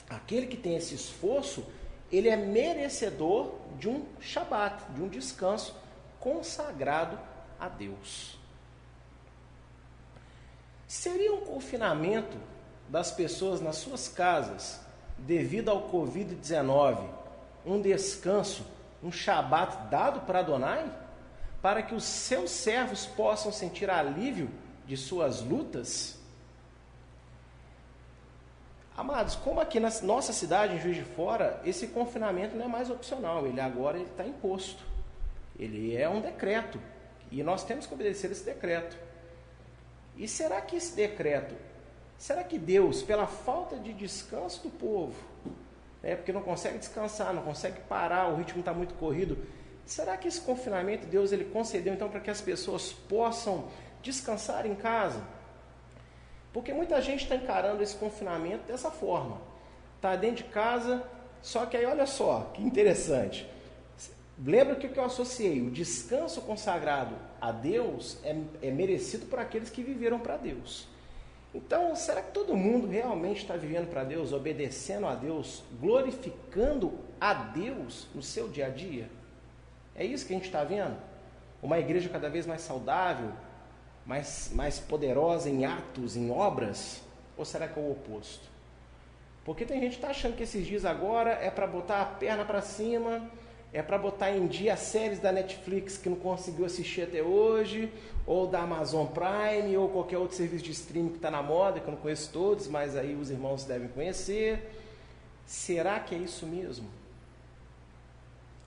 aquele 0.09 0.47
que 0.47 0.57
tem 0.57 0.75
esse 0.75 0.95
esforço, 0.95 1.65
ele 2.11 2.29
é 2.29 2.35
merecedor 2.35 3.53
de 3.77 3.89
um 3.89 4.05
Shabat, 4.19 4.83
de 4.93 5.01
um 5.01 5.07
descanso 5.07 5.75
consagrado 6.19 7.19
a 7.59 7.67
Deus. 7.67 8.37
Seria 10.87 11.33
um 11.33 11.41
confinamento 11.41 12.37
das 12.93 13.09
pessoas 13.09 13.59
nas 13.59 13.77
suas 13.77 14.07
casas, 14.07 14.79
devido 15.17 15.69
ao 15.69 15.89
Covid-19, 15.89 17.09
um 17.65 17.81
descanso 17.81 18.63
um 19.01 19.11
Shabat 19.11 19.89
dado 19.89 20.21
para 20.21 20.39
Adonai, 20.39 20.85
para 21.59 21.81
que 21.81 21.95
os 21.95 22.03
seus 22.03 22.51
servos 22.51 23.07
possam 23.07 23.51
sentir 23.51 23.89
alívio 23.89 24.47
de 24.85 24.95
suas 24.95 25.41
lutas? 25.41 26.19
Amados, 28.95 29.33
como 29.37 29.59
aqui 29.59 29.79
na 29.79 29.89
nossa 30.03 30.31
cidade, 30.31 30.75
em 30.75 30.79
Juiz 30.79 30.97
de 30.97 31.03
Fora, 31.03 31.59
esse 31.65 31.87
confinamento 31.87 32.55
não 32.55 32.65
é 32.65 32.67
mais 32.67 32.91
opcional, 32.91 33.47
ele 33.47 33.59
agora 33.59 33.97
está 33.97 34.23
imposto. 34.23 34.83
Ele 35.57 35.97
é 35.97 36.07
um 36.07 36.21
decreto. 36.21 36.79
E 37.31 37.41
nós 37.41 37.63
temos 37.63 37.87
que 37.87 37.93
obedecer 37.95 38.29
esse 38.29 38.45
decreto. 38.45 38.95
E 40.15 40.27
será 40.27 40.61
que 40.61 40.75
esse 40.75 40.95
decreto, 40.95 41.55
será 42.17 42.43
que 42.43 42.57
Deus, 42.57 43.01
pela 43.01 43.27
falta 43.27 43.77
de 43.77 43.93
descanso 43.93 44.63
do 44.63 44.69
povo, 44.69 45.15
né, 46.01 46.15
porque 46.15 46.33
não 46.33 46.41
consegue 46.41 46.77
descansar, 46.77 47.33
não 47.33 47.43
consegue 47.43 47.79
parar, 47.81 48.27
o 48.27 48.35
ritmo 48.35 48.59
está 48.59 48.73
muito 48.73 48.93
corrido. 48.95 49.37
Será 49.85 50.17
que 50.17 50.27
esse 50.27 50.41
confinamento 50.41 51.07
Deus 51.07 51.31
ele 51.31 51.45
concedeu 51.45 51.93
então 51.93 52.09
para 52.09 52.19
que 52.19 52.29
as 52.29 52.41
pessoas 52.41 52.91
possam 52.93 53.67
descansar 54.01 54.65
em 54.65 54.75
casa? 54.75 55.21
Porque 56.53 56.73
muita 56.73 57.01
gente 57.01 57.23
está 57.23 57.35
encarando 57.35 57.81
esse 57.81 57.95
confinamento 57.95 58.63
dessa 58.67 58.91
forma. 58.91 59.41
Está 59.95 60.15
dentro 60.15 60.43
de 60.43 60.49
casa, 60.51 61.03
só 61.41 61.65
que 61.65 61.75
aí 61.75 61.85
olha 61.85 62.05
só, 62.05 62.51
que 62.53 62.61
interessante. 62.61 63.49
Lembra 64.45 64.75
que 64.75 64.87
eu 64.97 65.03
associei? 65.03 65.61
O 65.61 65.71
descanso 65.71 66.41
consagrado 66.41 67.15
a 67.39 67.51
Deus 67.51 68.17
é, 68.23 68.35
é 68.61 68.71
merecido 68.71 69.25
por 69.25 69.39
aqueles 69.39 69.69
que 69.69 69.81
viveram 69.83 70.19
para 70.19 70.37
Deus. 70.37 70.87
Então, 71.53 71.95
será 71.95 72.21
que 72.21 72.31
todo 72.31 72.55
mundo 72.55 72.87
realmente 72.87 73.41
está 73.41 73.55
vivendo 73.55 73.87
para 73.87 74.03
Deus, 74.03 74.33
obedecendo 74.33 75.05
a 75.05 75.13
Deus, 75.13 75.63
glorificando 75.79 76.97
a 77.21 77.33
Deus 77.33 78.07
no 78.15 78.23
seu 78.23 78.47
dia 78.47 78.67
a 78.67 78.69
dia? 78.69 79.07
É 79.95 80.03
isso 80.03 80.25
que 80.25 80.33
a 80.33 80.35
gente 80.35 80.47
está 80.47 80.63
vendo? 80.63 80.97
Uma 81.61 81.77
igreja 81.77 82.09
cada 82.09 82.27
vez 82.27 82.47
mais 82.47 82.61
saudável, 82.61 83.31
mais, 84.03 84.51
mais 84.53 84.79
poderosa 84.79 85.47
em 85.47 85.63
atos, 85.63 86.17
em 86.17 86.31
obras? 86.31 87.03
Ou 87.37 87.45
será 87.45 87.67
que 87.67 87.79
é 87.79 87.83
o 87.83 87.91
oposto? 87.91 88.51
Porque 89.45 89.65
tem 89.65 89.79
gente 89.79 89.91
que 89.91 89.97
está 89.97 90.09
achando 90.09 90.35
que 90.35 90.43
esses 90.43 90.65
dias 90.65 90.85
agora 90.85 91.31
é 91.31 91.51
para 91.51 91.67
botar 91.67 92.01
a 92.01 92.05
perna 92.05 92.45
para 92.45 92.61
cima, 92.61 93.29
é 93.73 93.81
para 93.81 93.97
botar 93.97 94.29
em 94.31 94.45
dia 94.45 94.73
as 94.73 94.81
séries 94.81 95.19
da 95.19 95.31
Netflix 95.31 95.97
que 95.97 96.07
não 96.07 96.15
conseguiu 96.15 96.63
assistir 96.63 97.01
até 97.01 97.23
hoje, 97.23 97.91
ou 98.25 98.45
da 98.45 98.61
Amazon 98.61 99.07
Prime, 99.07 99.75
ou 99.75 99.89
qualquer 99.89 100.19
outro 100.19 100.37
serviço 100.37 100.63
de 100.63 100.71
streaming 100.71 101.09
que 101.09 101.15
está 101.15 101.31
na 101.31 101.41
moda, 101.41 101.79
que 101.79 101.87
eu 101.87 101.91
não 101.91 101.99
conheço 101.99 102.31
todos, 102.31 102.67
mas 102.67 102.95
aí 102.95 103.15
os 103.15 103.31
irmãos 103.31 103.65
devem 103.65 103.87
conhecer. 103.87 104.79
Será 105.47 105.99
que 105.99 106.13
é 106.13 106.19
isso 106.19 106.45
mesmo? 106.45 106.87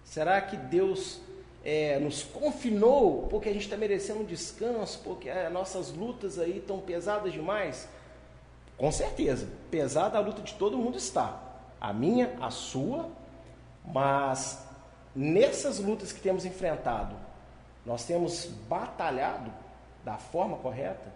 Será 0.05 0.41
que 0.41 0.57
Deus 0.57 1.21
é, 1.65 2.01
nos 2.01 2.25
confinou 2.25 3.29
porque 3.29 3.49
a 3.49 3.53
gente 3.53 3.63
está 3.63 3.77
merecendo 3.77 4.21
um 4.21 4.25
descanso, 4.25 5.01
porque 5.05 5.31
as 5.31 5.53
nossas 5.53 5.93
lutas 5.93 6.37
aí 6.37 6.59
estão 6.59 6.81
pesadas 6.81 7.33
demais? 7.33 7.89
Com 8.77 8.91
certeza, 8.91 9.49
pesada 9.71 10.19
a 10.19 10.21
luta 10.21 10.43
de 10.43 10.55
todo 10.55 10.77
mundo 10.77 10.99
está. 10.99 11.43
A 11.81 11.93
minha, 11.93 12.37
a 12.41 12.51
sua, 12.51 13.09
mas 13.85 14.66
nessas 15.17 15.79
lutas 15.79 16.13
que 16.13 16.21
temos 16.21 16.45
enfrentado, 16.45 17.17
nós 17.87 18.05
temos 18.05 18.45
batalhado 18.69 19.51
da 20.05 20.19
forma 20.19 20.59
correta? 20.59 21.11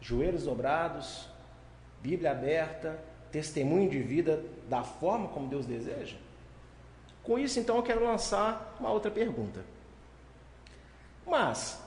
Joelhos 0.00 0.44
dobrados, 0.44 1.26
Bíblia 2.02 2.32
aberta, 2.32 2.98
testemunho 3.32 3.88
de 3.88 4.00
vida 4.00 4.44
da 4.68 4.84
forma 4.84 5.28
como 5.28 5.48
Deus 5.48 5.64
deseja? 5.64 6.16
Com 7.24 7.38
isso, 7.38 7.58
então, 7.58 7.76
eu 7.76 7.82
quero 7.82 8.04
lançar 8.04 8.76
uma 8.78 8.90
outra 8.90 9.10
pergunta. 9.10 9.60
Mas, 11.26 11.80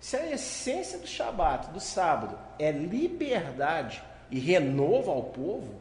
se 0.00 0.16
a 0.16 0.30
essência 0.32 0.98
do 0.98 1.06
Shabat, 1.06 1.70
do 1.70 1.80
sábado, 1.80 2.38
é 2.58 2.72
liberdade 2.72 4.02
e 4.30 4.38
renovo 4.38 5.10
ao 5.10 5.24
povo, 5.24 5.74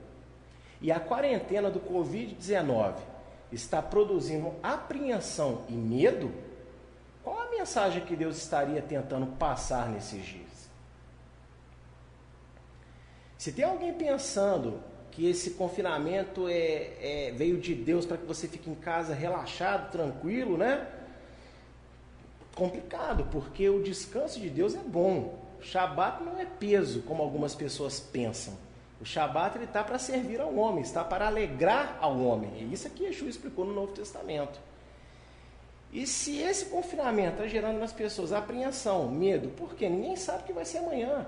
e 0.81 0.91
a 0.91 0.99
quarentena 0.99 1.69
do 1.69 1.79
Covid-19 1.79 3.08
está 3.51 3.81
produzindo 3.81 4.53
apreensão 4.61 5.63
e 5.67 5.73
medo, 5.73 6.31
qual 7.23 7.39
a 7.39 7.49
mensagem 7.49 8.05
que 8.05 8.15
Deus 8.15 8.37
estaria 8.37 8.81
tentando 8.81 9.27
passar 9.37 9.89
nesses 9.89 10.23
dias? 10.25 10.69
Se 13.37 13.51
tem 13.51 13.65
alguém 13.65 13.93
pensando 13.93 14.81
que 15.11 15.29
esse 15.29 15.51
confinamento 15.51 16.47
é, 16.47 17.27
é 17.29 17.33
veio 17.35 17.59
de 17.59 17.73
Deus 17.73 18.05
para 18.05 18.17
que 18.17 18.25
você 18.25 18.47
fique 18.47 18.69
em 18.69 18.75
casa 18.75 19.13
relaxado, 19.13 19.91
tranquilo, 19.91 20.57
né? 20.57 20.87
Complicado, 22.55 23.27
porque 23.31 23.69
o 23.69 23.81
descanso 23.81 24.39
de 24.39 24.49
Deus 24.49 24.75
é 24.75 24.79
bom. 24.79 25.39
Shabat 25.61 26.23
não 26.23 26.37
é 26.37 26.45
peso, 26.45 27.01
como 27.01 27.23
algumas 27.23 27.55
pessoas 27.55 27.99
pensam. 27.99 28.53
O 29.01 29.05
Shabat 29.05 29.57
ele 29.57 29.65
está 29.65 29.83
para 29.83 29.97
servir 29.97 30.41
ao 30.41 30.53
homem, 30.55 30.81
está 30.81 31.03
para 31.03 31.27
alegrar 31.27 31.97
ao 32.01 32.19
homem. 32.19 32.51
E 32.59 32.73
isso 32.73 32.87
aqui 32.87 33.05
Yeshua 33.05 33.29
explicou 33.29 33.65
no 33.65 33.73
Novo 33.73 33.93
Testamento. 33.93 34.59
E 35.91 36.05
se 36.05 36.39
esse 36.39 36.65
confinamento 36.65 37.33
está 37.33 37.47
gerando 37.47 37.79
nas 37.79 37.93
pessoas 37.93 38.31
apreensão, 38.31 39.09
medo, 39.09 39.49
por 39.49 39.73
quê? 39.73 39.89
Ninguém 39.89 40.15
sabe 40.15 40.43
o 40.43 40.45
que 40.45 40.53
vai 40.53 40.65
ser 40.65 40.79
amanhã 40.79 41.25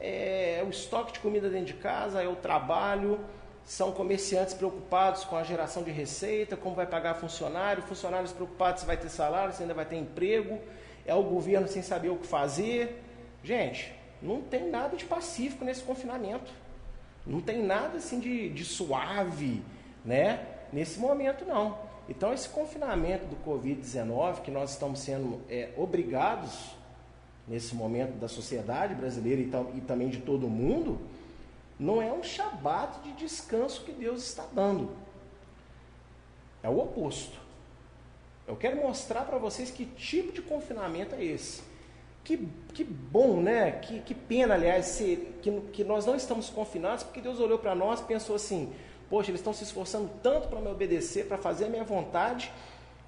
é 0.00 0.62
o 0.66 0.70
estoque 0.70 1.12
de 1.12 1.20
comida 1.20 1.48
dentro 1.48 1.66
de 1.66 1.74
casa, 1.74 2.22
é 2.22 2.28
o 2.28 2.36
trabalho, 2.36 3.20
são 3.64 3.92
comerciantes 3.92 4.54
preocupados 4.54 5.24
com 5.24 5.36
a 5.36 5.42
geração 5.42 5.82
de 5.82 5.90
receita, 5.90 6.56
como 6.56 6.74
vai 6.74 6.86
pagar 6.86 7.14
funcionário, 7.14 7.82
funcionários 7.82 8.32
preocupados 8.32 8.80
se 8.80 8.86
vai 8.86 8.96
ter 8.96 9.08
salário, 9.08 9.52
se 9.52 9.62
ainda 9.62 9.74
vai 9.74 9.84
ter 9.84 9.96
emprego, 9.96 10.58
é 11.04 11.14
o 11.14 11.22
governo 11.22 11.68
sem 11.68 11.82
saber 11.82 12.08
o 12.08 12.16
que 12.16 12.26
fazer. 12.26 13.02
Gente, 13.42 13.92
não 14.22 14.40
tem 14.40 14.70
nada 14.70 14.96
de 14.96 15.04
pacífico 15.04 15.64
nesse 15.64 15.82
confinamento. 15.82 16.50
Não 17.28 17.40
tem 17.42 17.62
nada 17.62 17.98
assim 17.98 18.18
de, 18.18 18.48
de 18.48 18.64
suave, 18.64 19.62
né? 20.04 20.46
Nesse 20.72 20.98
momento 20.98 21.44
não. 21.44 21.78
Então 22.08 22.32
esse 22.32 22.48
confinamento 22.48 23.26
do 23.26 23.36
Covid-19 23.44 24.40
que 24.40 24.50
nós 24.50 24.70
estamos 24.70 25.00
sendo 25.00 25.40
é, 25.48 25.70
obrigados 25.76 26.70
nesse 27.46 27.74
momento 27.74 28.18
da 28.18 28.28
sociedade 28.28 28.94
brasileira 28.94 29.42
e, 29.42 29.78
e 29.78 29.80
também 29.82 30.08
de 30.08 30.18
todo 30.18 30.48
mundo, 30.48 30.98
não 31.78 32.02
é 32.02 32.10
um 32.10 32.22
shabat 32.22 33.00
de 33.02 33.12
descanso 33.12 33.84
que 33.84 33.92
Deus 33.92 34.22
está 34.22 34.46
dando. 34.52 34.90
É 36.62 36.68
o 36.68 36.78
oposto. 36.78 37.38
Eu 38.46 38.56
quero 38.56 38.78
mostrar 38.78 39.22
para 39.22 39.38
vocês 39.38 39.70
que 39.70 39.84
tipo 39.84 40.32
de 40.32 40.40
confinamento 40.40 41.14
é 41.14 41.22
esse. 41.22 41.62
Que, 42.28 42.46
que 42.74 42.84
bom, 42.84 43.40
né? 43.40 43.70
Que, 43.70 44.00
que 44.00 44.14
pena, 44.14 44.52
aliás, 44.52 44.98
que, 45.40 45.50
que 45.72 45.82
nós 45.82 46.04
não 46.04 46.14
estamos 46.14 46.50
confinados, 46.50 47.02
porque 47.02 47.22
Deus 47.22 47.40
olhou 47.40 47.58
para 47.58 47.74
nós 47.74 48.00
e 48.00 48.02
pensou 48.02 48.36
assim: 48.36 48.70
poxa, 49.08 49.30
eles 49.30 49.40
estão 49.40 49.54
se 49.54 49.64
esforçando 49.64 50.10
tanto 50.22 50.46
para 50.46 50.60
me 50.60 50.68
obedecer, 50.68 51.24
para 51.24 51.38
fazer 51.38 51.64
a 51.64 51.68
minha 51.70 51.84
vontade, 51.84 52.52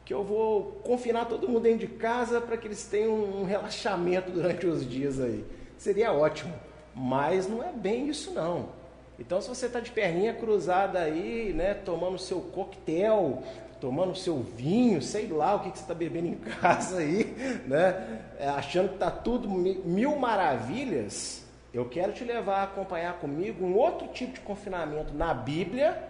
que 0.07 0.15
eu 0.15 0.25
vou 0.25 0.81
confinar 0.83 1.27
todo 1.27 1.47
mundo 1.47 1.61
dentro 1.61 1.87
de 1.87 1.89
casa 1.89 2.41
para 2.41 2.57
que 2.57 2.67
eles 2.67 2.87
tenham 2.87 3.13
um 3.13 3.45
relaxamento 3.45 4.31
durante 4.33 4.67
os 4.67 4.89
dias 4.89 5.21
aí. 5.21 5.45
Seria 5.77 6.15
ótimo, 6.15 6.55
mas 6.95 7.47
não 7.47 7.63
é 7.63 7.73
bem 7.73 8.09
isso 8.09 8.31
não. 8.31 8.71
Então, 9.19 9.39
se 9.43 9.51
você 9.51 9.67
está 9.67 9.81
de 9.81 9.91
perninha 9.91 10.33
cruzada 10.33 10.99
aí, 10.99 11.53
né, 11.53 11.75
tomando 11.75 12.17
seu 12.17 12.41
coquetel, 12.41 13.43
tomando 13.81 14.15
seu 14.15 14.43
vinho, 14.43 15.01
sei 15.01 15.27
lá 15.27 15.55
o 15.55 15.61
que, 15.61 15.71
que 15.71 15.79
você 15.79 15.85
está 15.85 15.95
bebendo 15.95 16.29
em 16.29 16.35
casa 16.61 16.99
aí, 16.99 17.25
né, 17.67 18.21
é, 18.39 18.49
achando 18.49 18.89
que 18.89 18.95
está 18.95 19.11
tudo 19.11 19.49
mil 19.49 20.17
maravilhas, 20.17 21.45
eu 21.73 21.89
quero 21.89 22.13
te 22.13 22.25
levar 22.25 22.59
a 22.59 22.63
acompanhar 22.65 23.15
comigo 23.15 23.65
um 23.65 23.77
outro 23.77 24.09
tipo 24.09 24.35
de 24.35 24.41
confinamento 24.41 25.15
na 25.15 25.33
Bíblia, 25.33 26.03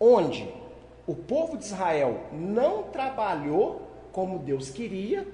onde 0.00 0.48
o 1.06 1.14
povo 1.14 1.56
de 1.56 1.64
Israel 1.64 2.26
não 2.32 2.84
trabalhou 2.84 3.90
como 4.12 4.38
Deus 4.38 4.70
queria 4.70 5.26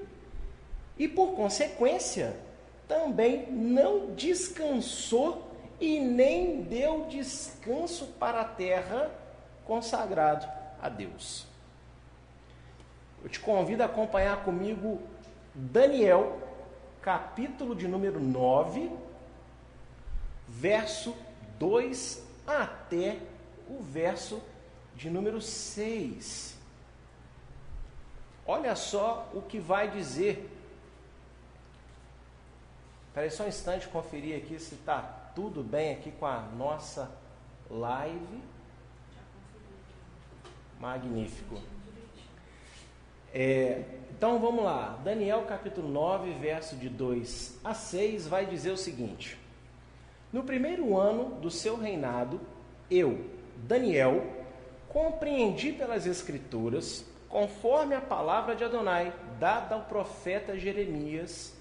e, 0.99 1.07
por 1.07 1.33
consequência, 1.33 2.35
também 2.89 3.47
não 3.51 4.15
descansou 4.15 5.51
e 5.81 6.01
nem 6.01 6.63
deu 6.63 7.07
descanso 7.09 8.07
para 8.19 8.41
a 8.41 8.45
terra 8.45 9.11
consagrado 9.65 10.62
a 10.83 10.89
Deus. 10.89 11.47
Eu 13.23 13.29
te 13.29 13.39
convido 13.39 13.83
a 13.83 13.87
acompanhar 13.87 14.43
comigo 14.45 15.01
Daniel, 15.55 16.41
capítulo 17.01 17.75
de 17.75 17.87
número 17.87 18.19
9, 18.19 18.91
verso 20.49 21.17
2 21.59 22.23
até 22.47 23.19
o 23.69 23.81
verso 23.81 24.43
de 24.97 25.09
número 25.09 25.41
6. 25.41 26.59
Olha 28.45 28.75
só 28.75 29.31
o 29.33 29.41
que 29.41 29.61
vai 29.61 29.89
dizer. 29.89 30.51
Espera 33.09 33.31
só 33.31 33.45
um 33.45 33.49
instante 33.49 33.87
conferir 33.89 34.37
aqui 34.37 34.59
se 34.59 34.75
está 34.75 35.01
tudo 35.35 35.63
bem 35.63 35.93
aqui 35.93 36.11
com 36.11 36.27
a 36.27 36.41
nossa 36.41 37.11
live. 37.71 38.43
Magnífico. 40.83 41.61
É, 43.33 43.83
então 44.11 44.41
vamos 44.41 44.65
lá. 44.65 44.99
Daniel 45.05 45.43
capítulo 45.43 45.89
9, 45.89 46.33
verso 46.33 46.75
de 46.75 46.89
2 46.89 47.61
a 47.63 47.73
6 47.73 48.27
vai 48.27 48.47
dizer 48.47 48.73
o 48.73 48.77
seguinte: 48.77 49.39
No 50.33 50.43
primeiro 50.43 50.99
ano 50.99 51.37
do 51.37 51.53
seu 51.53 51.77
reinado, 51.77 52.41
eu, 52.91 53.27
Daniel, 53.59 54.27
compreendi 54.89 55.71
pelas 55.71 56.05
Escrituras, 56.05 57.07
conforme 57.29 57.95
a 57.95 58.01
palavra 58.01 58.57
de 58.57 58.65
Adonai, 58.65 59.13
dada 59.39 59.77
ao 59.77 59.83
profeta 59.83 60.59
Jeremias, 60.59 61.57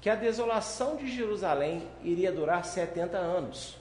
que 0.00 0.08
a 0.08 0.14
desolação 0.14 0.94
de 0.94 1.10
Jerusalém 1.10 1.82
iria 2.04 2.30
durar 2.30 2.64
70 2.64 3.18
anos. 3.18 3.76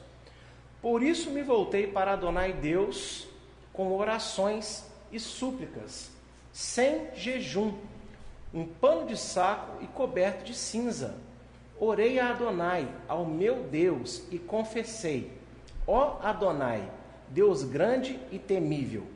Por 0.82 1.04
isso 1.04 1.30
me 1.30 1.44
voltei 1.44 1.86
para 1.86 2.14
Adonai 2.14 2.52
Deus 2.52 3.30
com 3.74 3.96
orações 3.96 4.86
e 5.12 5.20
súplicas, 5.20 6.12
sem 6.52 7.08
jejum, 7.16 7.74
um 8.54 8.66
pano 8.66 9.06
de 9.06 9.18
saco 9.18 9.82
e 9.84 9.88
coberto 9.88 10.44
de 10.44 10.54
cinza. 10.54 11.16
Orei 11.80 12.20
a 12.20 12.30
Adonai, 12.30 12.88
ao 13.08 13.26
meu 13.26 13.64
Deus, 13.64 14.24
e 14.30 14.38
confessei: 14.38 15.32
Ó 15.88 16.20
Adonai, 16.22 16.90
Deus 17.30 17.64
grande 17.64 18.20
e 18.32 18.38
temível, 18.38 19.08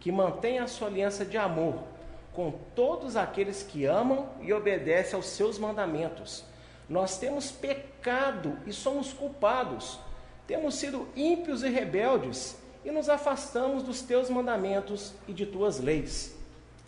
que 0.00 0.12
mantém 0.12 0.58
a 0.58 0.66
sua 0.66 0.88
aliança 0.88 1.24
de 1.24 1.36
amor 1.36 1.94
com 2.34 2.52
todos 2.74 3.16
aqueles 3.16 3.62
que 3.62 3.84
amam 3.84 4.28
e 4.40 4.52
obedecem 4.52 5.14
aos 5.14 5.26
seus 5.26 5.58
mandamentos. 5.58 6.44
Nós 6.88 7.16
temos 7.16 7.50
pecado 7.50 8.58
e 8.66 8.72
somos 8.72 9.12
culpados. 9.12 9.98
Temos 10.46 10.74
sido 10.74 11.08
ímpios 11.14 11.62
e 11.62 11.68
rebeldes 11.68 12.58
e 12.84 12.90
nos 12.90 13.08
afastamos 13.08 13.82
dos 13.82 14.02
teus 14.02 14.28
mandamentos 14.28 15.14
e 15.26 15.32
de 15.32 15.46
tuas 15.46 15.80
leis. 15.80 16.36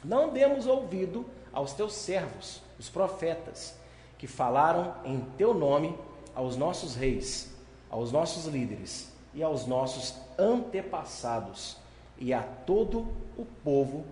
Não 0.05 0.29
demos 0.29 0.67
ouvido 0.67 1.27
aos 1.53 1.73
teus 1.73 1.95
servos, 1.95 2.61
os 2.79 2.89
profetas, 2.89 3.75
que 4.19 4.27
falaram 4.27 4.95
em 5.05 5.21
teu 5.37 5.55
nome 5.55 5.97
aos 6.35 6.57
nossos 6.57 6.95
reis, 6.95 7.51
aos 7.91 8.13
nossos 8.13 8.47
líderes 8.47 9.11
e 9.35 9.43
aos 9.43 9.67
nossos 9.67 10.15
antepassados 10.39 11.77
e 12.19 12.33
a 12.33 12.43
todo 12.43 13.07
o 13.37 13.45
povo 13.65 14.05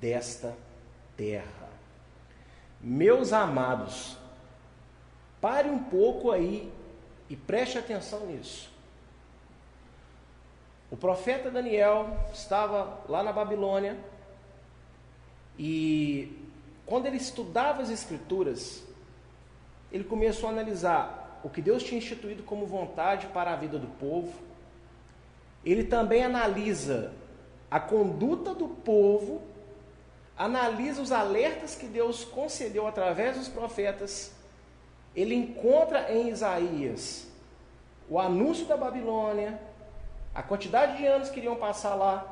desta 0.00 0.54
terra. 1.16 1.68
Meus 2.80 3.32
amados, 3.32 4.16
pare 5.40 5.68
um 5.68 5.82
pouco 5.82 6.30
aí 6.30 6.70
e 7.28 7.36
preste 7.36 7.78
atenção 7.78 8.26
nisso. 8.26 8.73
O 10.90 10.96
profeta 10.96 11.50
Daniel 11.50 12.16
estava 12.32 13.00
lá 13.08 13.22
na 13.22 13.32
Babilônia 13.32 13.96
E 15.58 16.36
quando 16.86 17.06
ele 17.06 17.16
estudava 17.16 17.82
as 17.82 17.90
Escrituras, 17.90 18.82
ele 19.90 20.04
começou 20.04 20.48
a 20.48 20.52
analisar 20.52 21.40
o 21.42 21.48
que 21.48 21.62
Deus 21.62 21.82
tinha 21.82 21.98
instituído 21.98 22.42
como 22.42 22.66
vontade 22.66 23.26
para 23.28 23.52
a 23.52 23.56
vida 23.56 23.78
do 23.78 23.86
povo. 23.86 24.32
Ele 25.64 25.84
também 25.84 26.24
analisa 26.24 27.12
a 27.70 27.80
conduta 27.80 28.54
do 28.54 28.68
povo, 28.68 29.42
analisa 30.36 31.00
os 31.00 31.12
alertas 31.12 31.74
que 31.74 31.86
Deus 31.86 32.24
concedeu 32.24 32.86
através 32.86 33.36
dos 33.36 33.48
profetas. 33.48 34.32
Ele 35.14 35.34
encontra 35.34 36.12
em 36.12 36.28
Isaías 36.28 37.26
o 38.08 38.18
anúncio 38.18 38.66
da 38.66 38.76
Babilônia, 38.76 39.60
a 40.34 40.42
quantidade 40.42 40.96
de 40.96 41.06
anos 41.06 41.30
que 41.30 41.38
iriam 41.38 41.56
passar 41.56 41.94
lá. 41.94 42.30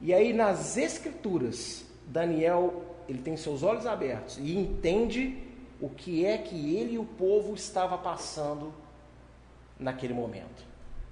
E 0.00 0.14
aí 0.14 0.32
nas 0.32 0.76
escrituras, 0.76 1.84
Daniel, 2.06 2.82
ele 3.08 3.20
tem 3.20 3.36
seus 3.36 3.62
olhos 3.62 3.86
abertos 3.86 4.38
e 4.38 4.56
entende 4.56 5.42
o 5.80 5.88
que 5.88 6.24
é 6.24 6.38
que 6.38 6.76
ele 6.76 6.94
e 6.94 6.98
o 6.98 7.04
povo 7.04 7.54
estava 7.54 7.98
passando 7.98 8.72
naquele 9.78 10.14
momento. 10.14 10.64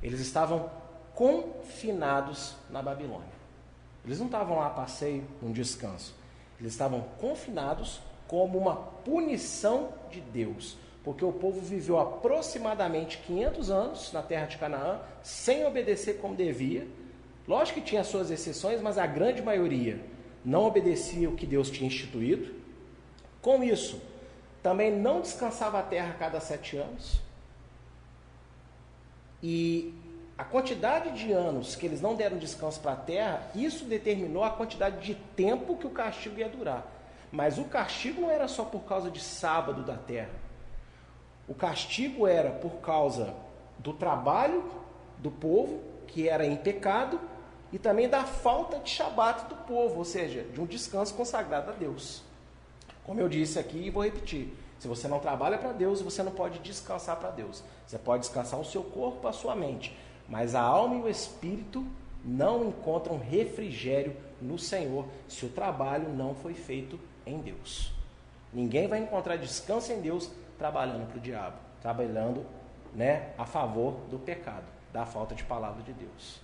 Eles 0.02 0.20
estavam 0.20 0.70
confinados 1.14 2.54
na 2.70 2.82
Babilônia. 2.82 3.36
Eles 4.04 4.18
não 4.18 4.26
estavam 4.26 4.58
lá 4.58 4.66
a 4.66 4.70
passeio, 4.70 5.24
um 5.42 5.52
descanso. 5.52 6.14
Eles 6.60 6.72
estavam 6.72 7.02
confinados 7.20 8.00
como 8.28 8.58
uma 8.58 8.76
punição 8.76 9.92
de 10.10 10.20
Deus, 10.20 10.76
porque 11.06 11.24
o 11.24 11.32
povo 11.32 11.60
viveu 11.60 12.00
aproximadamente 12.00 13.18
500 13.18 13.70
anos 13.70 14.12
na 14.12 14.22
terra 14.22 14.46
de 14.46 14.58
Canaã 14.58 14.98
sem 15.22 15.64
obedecer 15.64 16.14
como 16.14 16.34
devia. 16.34 16.84
Lógico 17.46 17.78
que 17.78 17.86
tinha 17.86 18.02
suas 18.02 18.28
exceções, 18.28 18.82
mas 18.82 18.98
a 18.98 19.06
grande 19.06 19.40
maioria 19.40 20.00
não 20.44 20.64
obedecia 20.64 21.30
o 21.30 21.36
que 21.36 21.46
Deus 21.46 21.70
tinha 21.70 21.86
instituído. 21.86 22.52
Com 23.40 23.62
isso, 23.62 24.02
também 24.64 24.90
não 24.90 25.20
descansava 25.20 25.78
a 25.78 25.82
terra 25.84 26.10
a 26.10 26.14
cada 26.14 26.40
sete 26.40 26.76
anos. 26.76 27.20
E 29.40 29.94
a 30.36 30.42
quantidade 30.42 31.12
de 31.12 31.30
anos 31.30 31.76
que 31.76 31.86
eles 31.86 32.00
não 32.00 32.16
deram 32.16 32.36
descanso 32.36 32.80
para 32.80 32.94
a 32.94 32.96
terra, 32.96 33.48
isso 33.54 33.84
determinou 33.84 34.42
a 34.42 34.50
quantidade 34.50 35.06
de 35.06 35.14
tempo 35.36 35.76
que 35.76 35.86
o 35.86 35.90
castigo 35.90 36.40
ia 36.40 36.48
durar. 36.48 36.84
Mas 37.30 37.58
o 37.58 37.64
castigo 37.66 38.22
não 38.22 38.30
era 38.30 38.48
só 38.48 38.64
por 38.64 38.80
causa 38.80 39.08
de 39.08 39.20
sábado 39.20 39.84
da 39.84 39.94
terra. 39.94 40.45
O 41.48 41.54
castigo 41.54 42.26
era 42.26 42.50
por 42.50 42.80
causa 42.80 43.34
do 43.78 43.92
trabalho 43.92 44.64
do 45.18 45.30
povo, 45.30 45.80
que 46.06 46.28
era 46.28 46.44
em 46.44 46.56
pecado, 46.56 47.20
e 47.72 47.78
também 47.78 48.08
da 48.08 48.24
falta 48.24 48.78
de 48.78 48.90
shabat 48.90 49.46
do 49.46 49.56
povo, 49.56 49.98
ou 49.98 50.04
seja, 50.04 50.42
de 50.42 50.60
um 50.60 50.66
descanso 50.66 51.14
consagrado 51.14 51.70
a 51.70 51.74
Deus. 51.74 52.22
Como 53.04 53.20
eu 53.20 53.28
disse 53.28 53.58
aqui 53.58 53.78
e 53.78 53.90
vou 53.90 54.02
repetir, 54.02 54.52
se 54.78 54.88
você 54.88 55.08
não 55.08 55.18
trabalha 55.18 55.58
para 55.58 55.72
Deus, 55.72 56.00
você 56.00 56.22
não 56.22 56.32
pode 56.32 56.58
descansar 56.58 57.16
para 57.16 57.30
Deus. 57.30 57.62
Você 57.86 57.98
pode 57.98 58.22
descansar 58.22 58.60
o 58.60 58.64
seu 58.64 58.82
corpo, 58.82 59.26
a 59.26 59.32
sua 59.32 59.54
mente, 59.54 59.96
mas 60.28 60.54
a 60.54 60.60
alma 60.60 60.96
e 60.96 61.02
o 61.02 61.08
espírito 61.08 61.86
não 62.24 62.68
encontram 62.68 63.18
refrigério 63.18 64.16
no 64.40 64.58
Senhor 64.58 65.06
se 65.28 65.46
o 65.46 65.48
trabalho 65.48 66.08
não 66.08 66.34
foi 66.34 66.54
feito 66.54 66.98
em 67.24 67.38
Deus. 67.38 67.92
Ninguém 68.52 68.88
vai 68.88 68.98
encontrar 68.98 69.36
descanso 69.36 69.92
em 69.92 70.00
Deus 70.00 70.30
trabalhando 70.58 71.06
para 71.08 71.18
o 71.18 71.20
diabo, 71.20 71.56
trabalhando 71.80 72.44
né, 72.94 73.30
a 73.36 73.44
favor 73.44 73.94
do 74.10 74.18
pecado, 74.18 74.64
da 74.92 75.04
falta 75.04 75.34
de 75.34 75.44
palavra 75.44 75.82
de 75.82 75.92
Deus. 75.92 76.40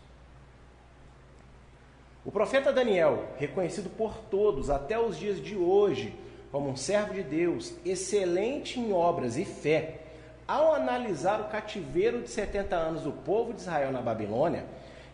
O 2.25 2.31
profeta 2.31 2.73
Daniel, 2.73 3.25
reconhecido 3.37 3.91
por 3.91 4.15
todos 4.31 4.71
até 4.71 4.99
os 4.99 5.19
dias 5.19 5.41
de 5.41 5.57
hoje 5.57 6.17
como 6.53 6.69
um 6.69 6.77
servo 6.77 7.15
de 7.15 7.23
Deus, 7.23 7.75
excelente 7.85 8.79
em 8.79 8.93
obras 8.93 9.39
e 9.39 9.45
fé, 9.45 10.01
ao 10.47 10.75
analisar 10.75 11.41
o 11.41 11.49
cativeiro 11.49 12.21
de 12.21 12.29
70 12.29 12.77
anos 12.77 13.03
do 13.03 13.13
povo 13.13 13.55
de 13.55 13.63
Israel 13.63 13.91
na 13.91 14.03
Babilônia, 14.03 14.67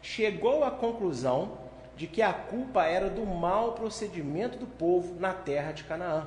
chegou 0.02 0.64
à 0.64 0.70
conclusão 0.70 1.52
de 1.96 2.08
que 2.08 2.22
a 2.22 2.32
culpa 2.32 2.84
era 2.84 3.08
do 3.08 3.24
mau 3.24 3.72
procedimento 3.72 4.58
do 4.58 4.66
povo 4.66 5.18
na 5.20 5.32
terra 5.32 5.70
de 5.70 5.84
Canaã. 5.84 6.26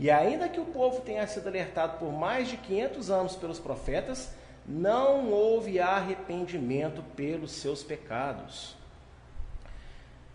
E 0.00 0.12
ainda 0.12 0.48
que 0.48 0.60
o 0.60 0.64
povo 0.64 1.00
tenha 1.00 1.26
sido 1.26 1.48
alertado 1.48 1.98
por 1.98 2.12
mais 2.12 2.46
de 2.46 2.56
500 2.56 3.10
anos 3.10 3.34
pelos 3.34 3.58
profetas, 3.58 4.30
não 4.64 5.32
houve 5.32 5.80
arrependimento 5.80 7.02
pelos 7.16 7.50
seus 7.50 7.82
pecados. 7.82 8.76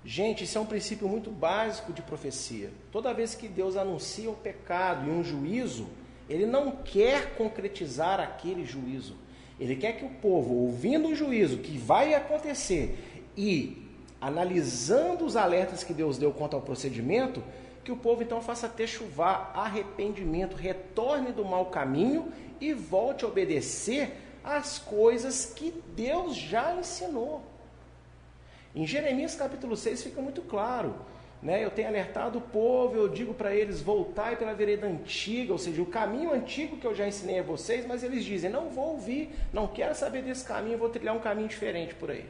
Gente, 0.04 0.44
isso 0.44 0.58
é 0.58 0.62
um 0.62 0.66
princípio 0.66 1.08
muito 1.08 1.32
básico 1.32 1.94
de 1.94 2.02
profecia. 2.02 2.72
Toda 2.92 3.14
vez 3.14 3.36
que 3.36 3.48
Deus 3.48 3.78
anuncia 3.78 4.30
o 4.30 4.36
pecado 4.36 5.08
e 5.08 5.12
um 5.12 5.24
juízo, 5.24 5.88
ele 6.30 6.46
não 6.46 6.72
quer 6.72 7.36
concretizar 7.36 8.20
aquele 8.20 8.66
juízo. 8.66 9.16
Ele 9.58 9.78
quer 9.78 9.94
que 9.94 10.04
o 10.04 10.10
povo, 10.10 10.56
ouvindo 10.56 11.08
o 11.08 11.16
juízo 11.16 11.60
que 11.60 11.78
vai 11.78 12.14
acontecer 12.14 13.24
e 13.38 13.88
analisando 14.20 15.24
os 15.24 15.38
alertas 15.38 15.86
que 15.86 15.94
Deus 15.94 16.18
deu 16.18 16.34
quanto 16.34 16.58
ao 16.58 16.62
procedimento, 16.62 17.42
que 17.84 17.92
o 17.92 17.98
povo 17.98 18.24
então 18.24 18.42
faça 18.42 18.72
chuvar 18.88 19.52
arrependimento, 19.56 20.56
retorne 20.56 21.32
do 21.32 21.44
mau 21.44 21.66
caminho 21.66 22.32
e 22.60 22.74
volte 22.74 23.26
a 23.26 23.28
obedecer 23.28 24.18
às 24.44 24.80
coisas 24.80 25.46
que 25.46 25.74
Deus 25.96 26.36
já 26.36 26.76
ensinou. 26.76 27.42
Em 28.76 28.88
Jeremias 28.88 29.36
capítulo 29.36 29.76
6 29.76 30.04
fica 30.04 30.22
muito 30.22 30.42
claro. 30.42 30.96
Né? 31.42 31.64
Eu 31.64 31.70
tenho 31.70 31.90
alertado 31.90 32.40
o 32.40 32.42
povo, 32.42 32.96
eu 32.96 33.10
digo 33.10 33.34
para 33.34 33.54
eles 33.54 33.82
voltar 33.82 34.38
pela 34.38 34.54
vereda 34.54 34.88
antiga, 34.88 35.52
ou 35.52 35.60
seja, 35.60 35.82
o 35.82 35.86
caminho 35.86 36.32
antigo 36.32 36.78
que 36.78 36.88
eu 36.88 36.96
já 36.96 37.06
ensinei 37.06 37.40
a 37.40 37.44
vocês, 37.44 37.86
mas 37.86 38.02
eles 38.02 38.24
dizem, 38.24 38.50
não 38.50 38.70
vou 38.70 38.94
ouvir, 38.94 39.30
não 39.52 39.68
quero 39.68 39.94
saber 39.94 40.22
desse 40.22 40.46
caminho, 40.46 40.78
vou 40.78 40.88
trilhar 40.88 41.14
um 41.14 41.20
caminho 41.20 41.50
diferente 41.50 41.94
por 41.96 42.10
aí. 42.10 42.26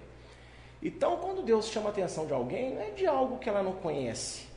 Então, 0.82 1.18
quando 1.18 1.44
Deus 1.44 1.70
chama 1.70 1.90
a 1.90 1.92
atenção 1.92 2.26
de 2.26 2.34
alguém, 2.34 2.74
não 2.74 2.82
é 2.82 2.90
de 2.90 3.06
algo 3.06 3.38
que 3.38 3.48
ela 3.48 3.62
não 3.62 3.74
conhece. 3.74 4.53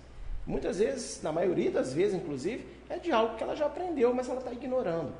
Muitas 0.47 0.79
vezes, 0.79 1.21
na 1.23 1.33
maioria 1.33 1.71
das 1.71 1.93
vezes, 1.93 2.15
inclusive, 2.15 2.65
é 2.89 2.99
de 2.99 3.11
algo 3.11 3.37
que 3.37 3.43
ela 3.43 3.57
já 3.57 3.67
aprendeu, 3.67 4.15
mas 4.15 4.29
ela 4.29 4.39
está 4.39 4.53
ignorando. 4.53 5.13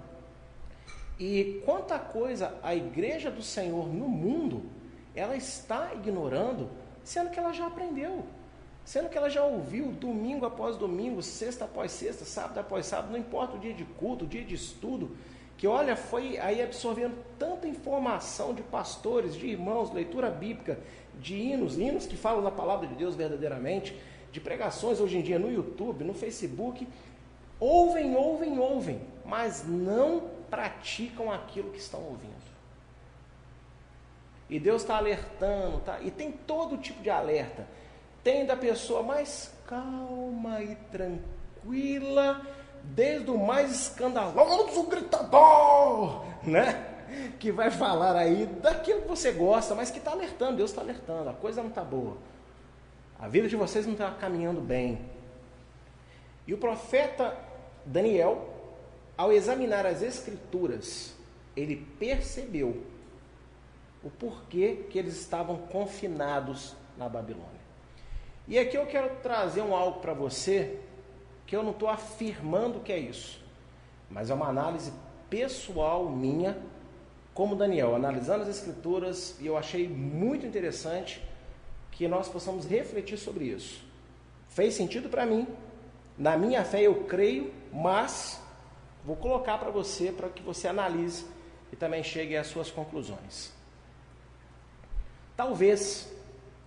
E 1.19 1.63
quanta 1.65 1.99
coisa 1.99 2.55
a 2.63 2.75
igreja 2.75 3.31
do 3.31 3.43
Senhor 3.43 3.89
no 3.89 4.09
mundo 4.09 4.63
ela 5.15 5.35
está 5.35 5.95
ignorando, 5.95 6.69
sendo 7.03 7.31
que 7.31 7.39
ela 7.39 7.53
já 7.53 7.67
aprendeu, 7.67 8.23
sendo 8.85 9.09
que 9.09 9.17
ela 9.17 9.31
já 9.31 9.43
ouviu 9.43 9.87
domingo 9.93 10.45
após 10.45 10.77
domingo, 10.77 11.23
sexta 11.23 11.65
após 11.65 11.91
sexta, 11.91 12.25
sábado 12.25 12.61
após 12.61 12.85
sábado, 12.85 13.11
não 13.11 13.19
importa 13.19 13.57
o 13.57 13.59
dia 13.59 13.73
de 13.73 13.85
culto, 13.85 14.27
o 14.27 14.29
dia 14.29 14.45
de 14.45 14.55
estudo, 14.55 15.17
que 15.57 15.67
olha, 15.67 15.97
foi 15.97 16.37
aí 16.39 16.63
absorvendo 16.63 17.17
tanta 17.39 17.67
informação 17.67 18.53
de 18.53 18.63
pastores, 18.63 19.35
de 19.35 19.47
irmãos, 19.47 19.91
leitura 19.91 20.31
bíblica, 20.31 20.79
de 21.19 21.35
hinos, 21.35 21.79
hinos 21.79 22.07
que 22.07 22.17
falam 22.17 22.45
da 22.45 22.51
palavra 22.51 22.87
de 22.87 22.95
Deus 22.95 23.17
verdadeiramente, 23.17 23.97
de 24.37 24.41
pregações 24.41 25.01
hoje 25.01 25.17
em 25.17 25.23
dia 25.23 25.39
no 25.39 25.51
YouTube, 25.51 26.05
no 26.05 26.13
Facebook, 26.13 26.87
ouvem, 27.59 28.15
ouvem, 28.15 28.59
ouvem, 28.59 29.01
mas 29.25 29.67
não 29.67 30.29
praticam 30.51 31.33
aquilo 31.33 31.71
que 31.71 31.79
estão 31.79 32.01
ouvindo. 32.03 32.35
E 34.51 34.61
Deus 34.61 34.83
está 34.83 34.99
alertando, 34.99 35.79
tá? 35.81 36.01
E 36.03 36.11
tem 36.11 36.31
todo 36.31 36.77
tipo 36.77 37.03
de 37.03 37.09
alerta. 37.09 37.67
Tem 38.23 38.45
da 38.45 38.55
pessoa 38.55 39.03
mais 39.03 39.55
calma 39.67 40.63
e 40.63 40.77
tranquila, 40.93 42.43
desde 42.85 43.31
o 43.31 43.39
mais 43.39 43.71
escandaloso 43.71 44.83
gritador, 44.83 46.27
né? 46.45 46.93
Que 47.41 47.51
vai 47.51 47.71
falar 47.71 48.15
aí 48.15 48.45
daquilo 48.45 49.01
que 49.01 49.09
você 49.09 49.33
gosta, 49.33 49.75
mas 49.75 49.91
que 49.91 49.99
está 49.99 50.11
alertando, 50.11 50.59
Deus 50.59 50.71
está 50.71 50.83
alertando, 50.83 51.31
a 51.31 51.33
coisa 51.33 51.63
não 51.63 51.71
está 51.71 51.83
boa. 51.83 52.19
A 53.19 53.29
vida 53.29 53.49
de 53.49 53.57
vocês 53.57 53.87
não 53.87 53.95
está 53.95 54.11
caminhando 54.11 54.61
bem. 54.61 55.01
E 56.47 56.53
o 56.53 56.59
profeta 56.59 57.37
Daniel, 57.85 58.55
ao 59.17 59.33
examinar 59.33 59.87
as 59.87 60.03
escrituras, 60.03 61.15
ele 61.57 61.77
percebeu 61.99 62.83
o 64.05 64.11
porquê 64.11 64.85
que 64.91 64.99
eles 64.99 65.19
estavam 65.19 65.57
confinados 65.57 66.77
na 66.97 67.09
Babilônia. 67.09 67.57
E 68.47 68.59
aqui 68.59 68.77
eu 68.77 68.87
quero 68.87 69.17
trazer 69.17 69.63
um 69.63 69.75
algo 69.75 70.01
para 70.01 70.13
você 70.13 70.79
que 71.47 71.57
eu 71.57 71.63
não 71.63 71.73
estou 71.73 71.89
afirmando 71.89 72.81
que 72.81 72.93
é 72.93 72.99
isso, 72.99 73.43
mas 74.11 74.31
é 74.31 74.35
uma 74.35 74.49
análise 74.49 74.93
pessoal 75.29 76.09
minha, 76.09 76.57
como 77.35 77.57
Daniel, 77.57 77.95
analisando 77.95 78.43
as 78.43 78.49
escrituras, 78.49 79.37
e 79.41 79.47
eu 79.47 79.57
achei 79.57 79.89
muito 79.89 80.47
interessante 80.47 81.23
que 81.97 82.07
nós 82.07 82.29
possamos 82.29 82.67
refletir 82.67 83.17
sobre 83.17 83.47
isso. 83.47 83.83
Fez 84.51 84.75
sentido 84.75 85.09
para 85.09 85.25
mim, 85.25 85.47
na 86.17 86.37
minha 86.37 86.63
fé 86.63 86.83
eu 86.83 87.05
creio, 87.05 87.53
mas 87.73 88.41
vou 89.05 89.17
colocar 89.17 89.59
para 89.59 89.71
você 89.71 90.13
para 90.13 90.29
que 90.29 90.43
você 90.43 90.69
analise 90.69 91.25
e 91.73 91.77
também 91.77 92.05
chegue 92.05 92.37
às 92.37 92.47
suas 92.47 92.71
conclusões. 92.71 93.51
Talvez, 95.35 96.11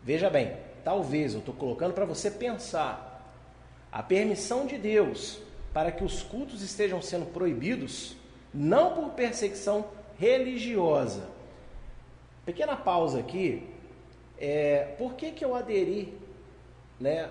veja 0.03 0.29
bem, 0.29 0.57
talvez, 0.83 1.33
eu 1.33 1.39
estou 1.39 1.53
colocando 1.53 1.93
para 1.93 2.05
você 2.05 2.29
pensar. 2.31 3.07
A 3.91 4.03
permissão 4.03 4.65
de 4.65 4.77
Deus 4.77 5.39
para 5.73 5.91
que 5.91 6.03
os 6.03 6.23
cultos 6.23 6.61
estejam 6.61 7.01
sendo 7.01 7.27
proibidos, 7.27 8.15
não 8.53 8.93
por 8.93 9.11
perseguição 9.11 9.85
religiosa. 10.17 11.29
Pequena 12.45 12.75
pausa 12.75 13.19
aqui. 13.19 13.67
É, 14.39 14.95
por 14.97 15.15
que, 15.15 15.31
que 15.31 15.43
eu 15.43 15.53
aderi 15.53 16.17
né, 16.99 17.29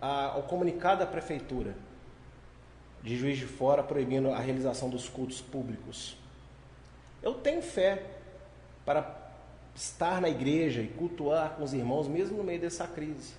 ao 0.00 0.42
comunicado 0.42 1.00
da 1.00 1.06
prefeitura 1.06 1.74
de 3.02 3.16
Juiz 3.16 3.38
de 3.38 3.46
Fora 3.46 3.82
proibindo 3.82 4.30
a 4.30 4.38
realização 4.38 4.90
dos 4.90 5.08
cultos 5.08 5.40
públicos? 5.40 6.16
Eu 7.22 7.34
tenho 7.34 7.62
fé 7.62 8.02
para 8.84 9.32
estar 9.74 10.20
na 10.20 10.28
igreja 10.28 10.82
e 10.82 10.88
cultuar 10.88 11.56
com 11.56 11.64
os 11.64 11.72
irmãos, 11.72 12.06
mesmo 12.06 12.36
no 12.36 12.44
meio 12.44 12.60
dessa 12.60 12.86
crise. 12.86 13.34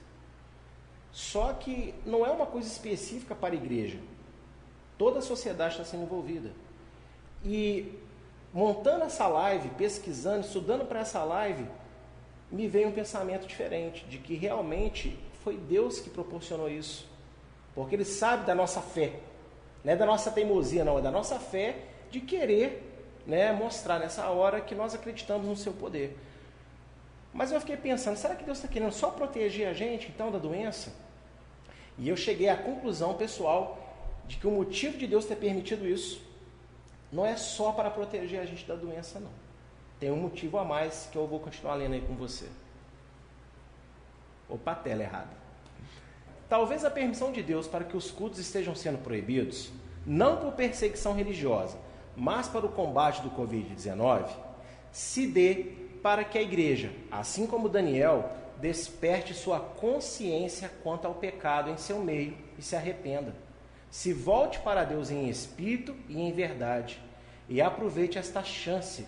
Só 1.11 1.53
que 1.53 1.93
não 2.05 2.25
é 2.25 2.31
uma 2.31 2.45
coisa 2.45 2.67
específica 2.67 3.35
para 3.35 3.53
a 3.53 3.57
igreja. 3.57 3.99
Toda 4.97 5.19
a 5.19 5.21
sociedade 5.21 5.73
está 5.73 5.83
sendo 5.83 6.03
envolvida. 6.03 6.51
E 7.43 7.99
montando 8.53 9.03
essa 9.03 9.27
live, 9.27 9.69
pesquisando, 9.69 10.45
estudando 10.45 10.85
para 10.85 11.01
essa 11.01 11.23
live, 11.23 11.67
me 12.51 12.67
veio 12.67 12.89
um 12.89 12.91
pensamento 12.91 13.47
diferente, 13.47 14.05
de 14.05 14.17
que 14.17 14.35
realmente 14.35 15.17
foi 15.43 15.57
Deus 15.57 15.99
que 15.99 16.09
proporcionou 16.09 16.69
isso. 16.69 17.07
Porque 17.73 17.95
Ele 17.95 18.05
sabe 18.05 18.45
da 18.45 18.53
nossa 18.53 18.81
fé. 18.81 19.13
Não 19.83 19.93
é 19.93 19.95
da 19.95 20.05
nossa 20.05 20.29
teimosia, 20.31 20.83
não, 20.83 20.99
é 20.99 21.01
da 21.01 21.11
nossa 21.11 21.39
fé 21.39 21.77
de 22.11 22.19
querer 22.19 22.91
né, 23.25 23.51
mostrar 23.51 23.99
nessa 23.99 24.27
hora 24.29 24.61
que 24.61 24.75
nós 24.75 24.93
acreditamos 24.93 25.47
no 25.47 25.55
seu 25.55 25.73
poder. 25.73 26.17
Mas 27.33 27.51
eu 27.51 27.59
fiquei 27.59 27.77
pensando, 27.77 28.17
será 28.17 28.35
que 28.35 28.43
Deus 28.43 28.57
está 28.57 28.67
querendo 28.67 28.91
só 28.91 29.09
proteger 29.09 29.67
a 29.67 29.73
gente 29.73 30.09
então 30.09 30.29
da 30.29 30.37
doença? 30.37 30.93
E 31.97 32.09
eu 32.09 32.17
cheguei 32.17 32.49
à 32.49 32.57
conclusão 32.57 33.13
pessoal 33.13 33.77
de 34.27 34.37
que 34.37 34.47
o 34.47 34.51
motivo 34.51 34.97
de 34.97 35.07
Deus 35.07 35.25
ter 35.25 35.37
permitido 35.37 35.87
isso 35.87 36.21
não 37.11 37.25
é 37.25 37.35
só 37.35 37.71
para 37.71 37.89
proteger 37.89 38.39
a 38.39 38.45
gente 38.45 38.65
da 38.65 38.75
doença, 38.75 39.19
não. 39.19 39.40
Tem 40.01 40.09
um 40.09 40.15
motivo 40.15 40.57
a 40.57 40.65
mais 40.65 41.07
que 41.11 41.15
eu 41.15 41.27
vou 41.27 41.39
continuar 41.39 41.75
lendo 41.75 41.93
aí 41.93 42.01
com 42.01 42.15
você. 42.15 42.47
Opa, 44.49 44.73
tela 44.73 45.03
errada. 45.03 45.29
Talvez 46.49 46.83
a 46.83 46.89
permissão 46.89 47.31
de 47.31 47.43
Deus 47.43 47.67
para 47.67 47.85
que 47.85 47.95
os 47.95 48.09
cultos 48.09 48.39
estejam 48.39 48.73
sendo 48.73 48.97
proibidos, 48.97 49.71
não 50.03 50.37
por 50.37 50.53
perseguição 50.53 51.13
religiosa, 51.13 51.77
mas 52.17 52.47
para 52.47 52.65
o 52.65 52.71
combate 52.71 53.21
do 53.21 53.29
Covid-19, 53.29 54.27
se 54.91 55.27
dê 55.27 55.75
para 56.01 56.23
que 56.23 56.39
a 56.39 56.41
igreja, 56.41 56.91
assim 57.11 57.45
como 57.45 57.69
Daniel, 57.69 58.31
desperte 58.59 59.35
sua 59.35 59.59
consciência 59.59 60.71
quanto 60.81 61.05
ao 61.05 61.13
pecado 61.13 61.69
em 61.69 61.77
seu 61.77 61.99
meio 61.99 62.35
e 62.57 62.63
se 62.63 62.75
arrependa. 62.75 63.35
Se 63.91 64.13
volte 64.13 64.59
para 64.61 64.83
Deus 64.83 65.11
em 65.11 65.29
espírito 65.29 65.95
e 66.09 66.19
em 66.19 66.31
verdade, 66.31 66.99
e 67.47 67.61
aproveite 67.61 68.17
esta 68.17 68.43
chance 68.43 69.05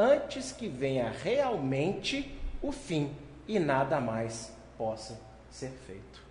antes 0.00 0.50
que 0.50 0.66
venha 0.66 1.10
realmente 1.10 2.34
o 2.62 2.72
fim 2.72 3.14
e 3.46 3.58
nada 3.58 4.00
mais 4.00 4.50
possa 4.78 5.20
ser 5.50 5.68
feito. 5.86 6.22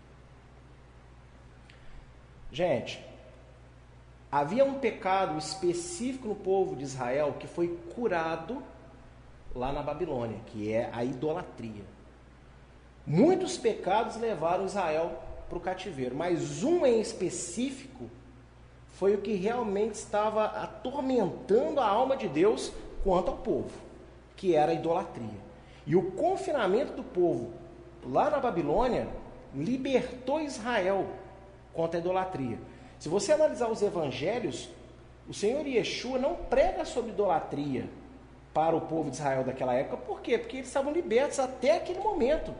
Gente, 2.51 2.99
havia 4.32 4.65
um 4.65 4.79
pecado 4.79 5.38
específico 5.38 6.27
no 6.29 6.36
povo 6.36 6.75
de 6.75 6.84
Israel 6.84 7.36
que 7.39 7.45
foi 7.45 7.77
curado 7.93 8.63
lá 9.53 9.71
na 9.71 9.84
Babilônia, 9.84 10.39
que 10.47 10.73
é 10.73 10.89
a 10.91 11.03
idolatria. 11.03 11.84
Muitos 13.05 13.55
pecados 13.55 14.15
levaram 14.15 14.65
Israel 14.65 15.21
para 15.47 15.58
o 15.60 15.62
cativeiro, 15.62 16.15
mas 16.15 16.63
um 16.63 16.88
em 16.88 16.99
específico 16.99 18.10
foi 18.93 19.13
o 19.13 19.21
que 19.21 19.36
realmente 19.36 19.93
estava 19.93 20.45
atormentando 20.45 21.79
a 21.79 21.88
alma 21.88 22.17
de 22.17 22.27
Deus 22.27 22.71
quanto 23.04 23.32
ao 23.32 23.38
povo, 23.38 23.72
que 24.36 24.56
era 24.56 24.72
a 24.72 24.76
idolatria. 24.76 25.50
E 25.86 25.96
o 25.96 26.12
confinamento 26.12 26.94
do 26.94 27.04
povo 27.04 27.52
lá 28.04 28.30
na 28.30 28.40
Babilônia 28.40 29.08
libertou 29.54 30.42
Israel 30.42 31.08
contra 31.74 32.00
a 32.00 32.02
idolatria. 32.02 32.60
Se 33.00 33.10
você 33.10 33.34
analisar 33.34 33.70
os 33.70 33.82
evangelhos, 33.82 34.70
o 35.28 35.34
Senhor 35.34 35.66
Yeshua 35.66 36.20
não 36.20 36.36
prega 36.36 36.86
sobre 36.86 37.12
idolatria, 37.12 37.90
para 38.54 38.76
o 38.76 38.82
povo 38.82 39.10
de 39.10 39.16
Israel 39.16 39.44
daquela 39.44 39.74
época. 39.74 39.98
Por 39.98 40.22
quê? 40.22 40.38
Porque 40.38 40.58
eles 40.58 40.68
estavam 40.68 40.92
libertos 40.92 41.40
até 41.40 41.78
aquele 41.78 42.00
momento, 42.00 42.54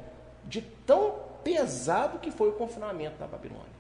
de 0.46 0.62
tão 0.62 1.16
pesado 1.44 2.20
que 2.20 2.32
foi 2.32 2.50
o 2.50 2.54
confinamento 2.54 3.16
na 3.20 3.28
Babilônia. 3.28 3.80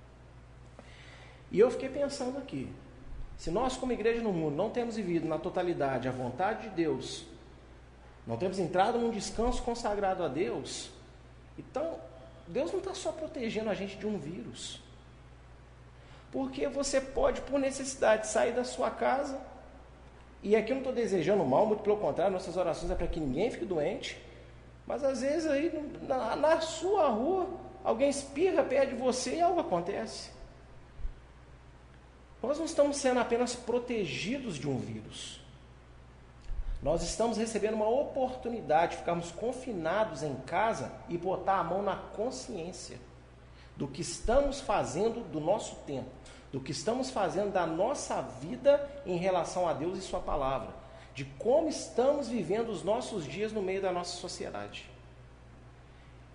E 1.51 1.59
eu 1.59 1.71
fiquei 1.71 1.89
pensando 1.89 2.37
aqui, 2.37 2.69
se 3.39 3.49
nós 3.49 3.77
como 3.77 3.93
igreja 3.93 4.21
no 4.21 4.33
mundo 4.33 4.57
não 4.57 4.69
temos 4.69 4.97
vivido 4.97 5.25
na 5.25 5.39
totalidade 5.39 6.09
a 6.09 6.11
vontade 6.11 6.63
de 6.63 6.75
Deus, 6.75 7.23
não 8.27 8.35
temos 8.35 8.59
entrado 8.59 8.99
num 8.99 9.09
descanso 9.09 9.63
consagrado 9.63 10.25
a 10.25 10.27
Deus, 10.27 10.91
então 11.57 11.97
Deus 12.45 12.69
não 12.73 12.79
está 12.79 12.93
só 12.93 13.13
protegendo 13.13 13.69
a 13.69 13.73
gente 13.73 13.95
de 13.95 14.05
um 14.05 14.19
vírus. 14.19 14.81
Porque 16.33 16.67
você 16.67 16.99
pode, 16.99 17.39
por 17.41 17.57
necessidade, 17.57 18.27
sair 18.27 18.51
da 18.51 18.65
sua 18.65 18.91
casa, 18.91 19.39
e 20.43 20.53
aqui 20.53 20.71
eu 20.71 20.75
não 20.75 20.81
estou 20.81 20.93
desejando 20.93 21.43
mal, 21.45 21.65
muito 21.65 21.81
pelo 21.81 21.95
contrário, 21.95 22.33
nossas 22.33 22.57
orações 22.57 22.91
é 22.91 22.95
para 22.95 23.07
que 23.07 23.21
ninguém 23.21 23.49
fique 23.49 23.65
doente. 23.65 24.21
Mas 24.85 25.01
às 25.01 25.21
vezes 25.21 25.49
aí 25.49 25.71
na, 26.01 26.35
na 26.35 26.59
sua 26.59 27.07
rua, 27.07 27.47
alguém 27.85 28.09
espirra 28.09 28.63
perto 28.63 28.89
de 28.89 28.95
você 28.95 29.35
e 29.35 29.41
algo 29.41 29.61
acontece. 29.61 30.29
Nós 32.41 32.57
não 32.57 32.65
estamos 32.65 32.97
sendo 32.97 33.19
apenas 33.19 33.55
protegidos 33.55 34.55
de 34.55 34.67
um 34.67 34.77
vírus. 34.77 35.41
Nós 36.81 37.03
estamos 37.03 37.37
recebendo 37.37 37.73
uma 37.73 37.89
oportunidade 37.89 38.93
de 38.93 38.97
ficarmos 38.99 39.31
confinados 39.31 40.23
em 40.23 40.35
casa 40.35 40.91
e 41.09 41.17
botar 41.17 41.59
a 41.59 41.63
mão 41.63 41.81
na 41.81 41.95
consciência 41.95 42.97
do 43.75 43.87
que 43.87 44.01
estamos 44.01 44.61
fazendo 44.61 45.21
do 45.29 45.41
nosso 45.41 45.75
tempo 45.85 46.09
do 46.51 46.59
que 46.59 46.71
estamos 46.71 47.09
fazendo 47.09 47.51
da 47.51 47.65
nossa 47.65 48.21
vida 48.21 48.89
em 49.05 49.17
relação 49.17 49.67
a 49.67 49.73
Deus 49.73 49.97
e 49.97 50.01
Sua 50.01 50.19
palavra, 50.19 50.73
de 51.13 51.25
como 51.37 51.69
estamos 51.69 52.27
vivendo 52.27 52.69
os 52.69 52.83
nossos 52.83 53.25
dias 53.25 53.51
no 53.51 53.61
meio 53.61 53.81
da 53.81 53.91
nossa 53.91 54.17
sociedade. 54.17 54.89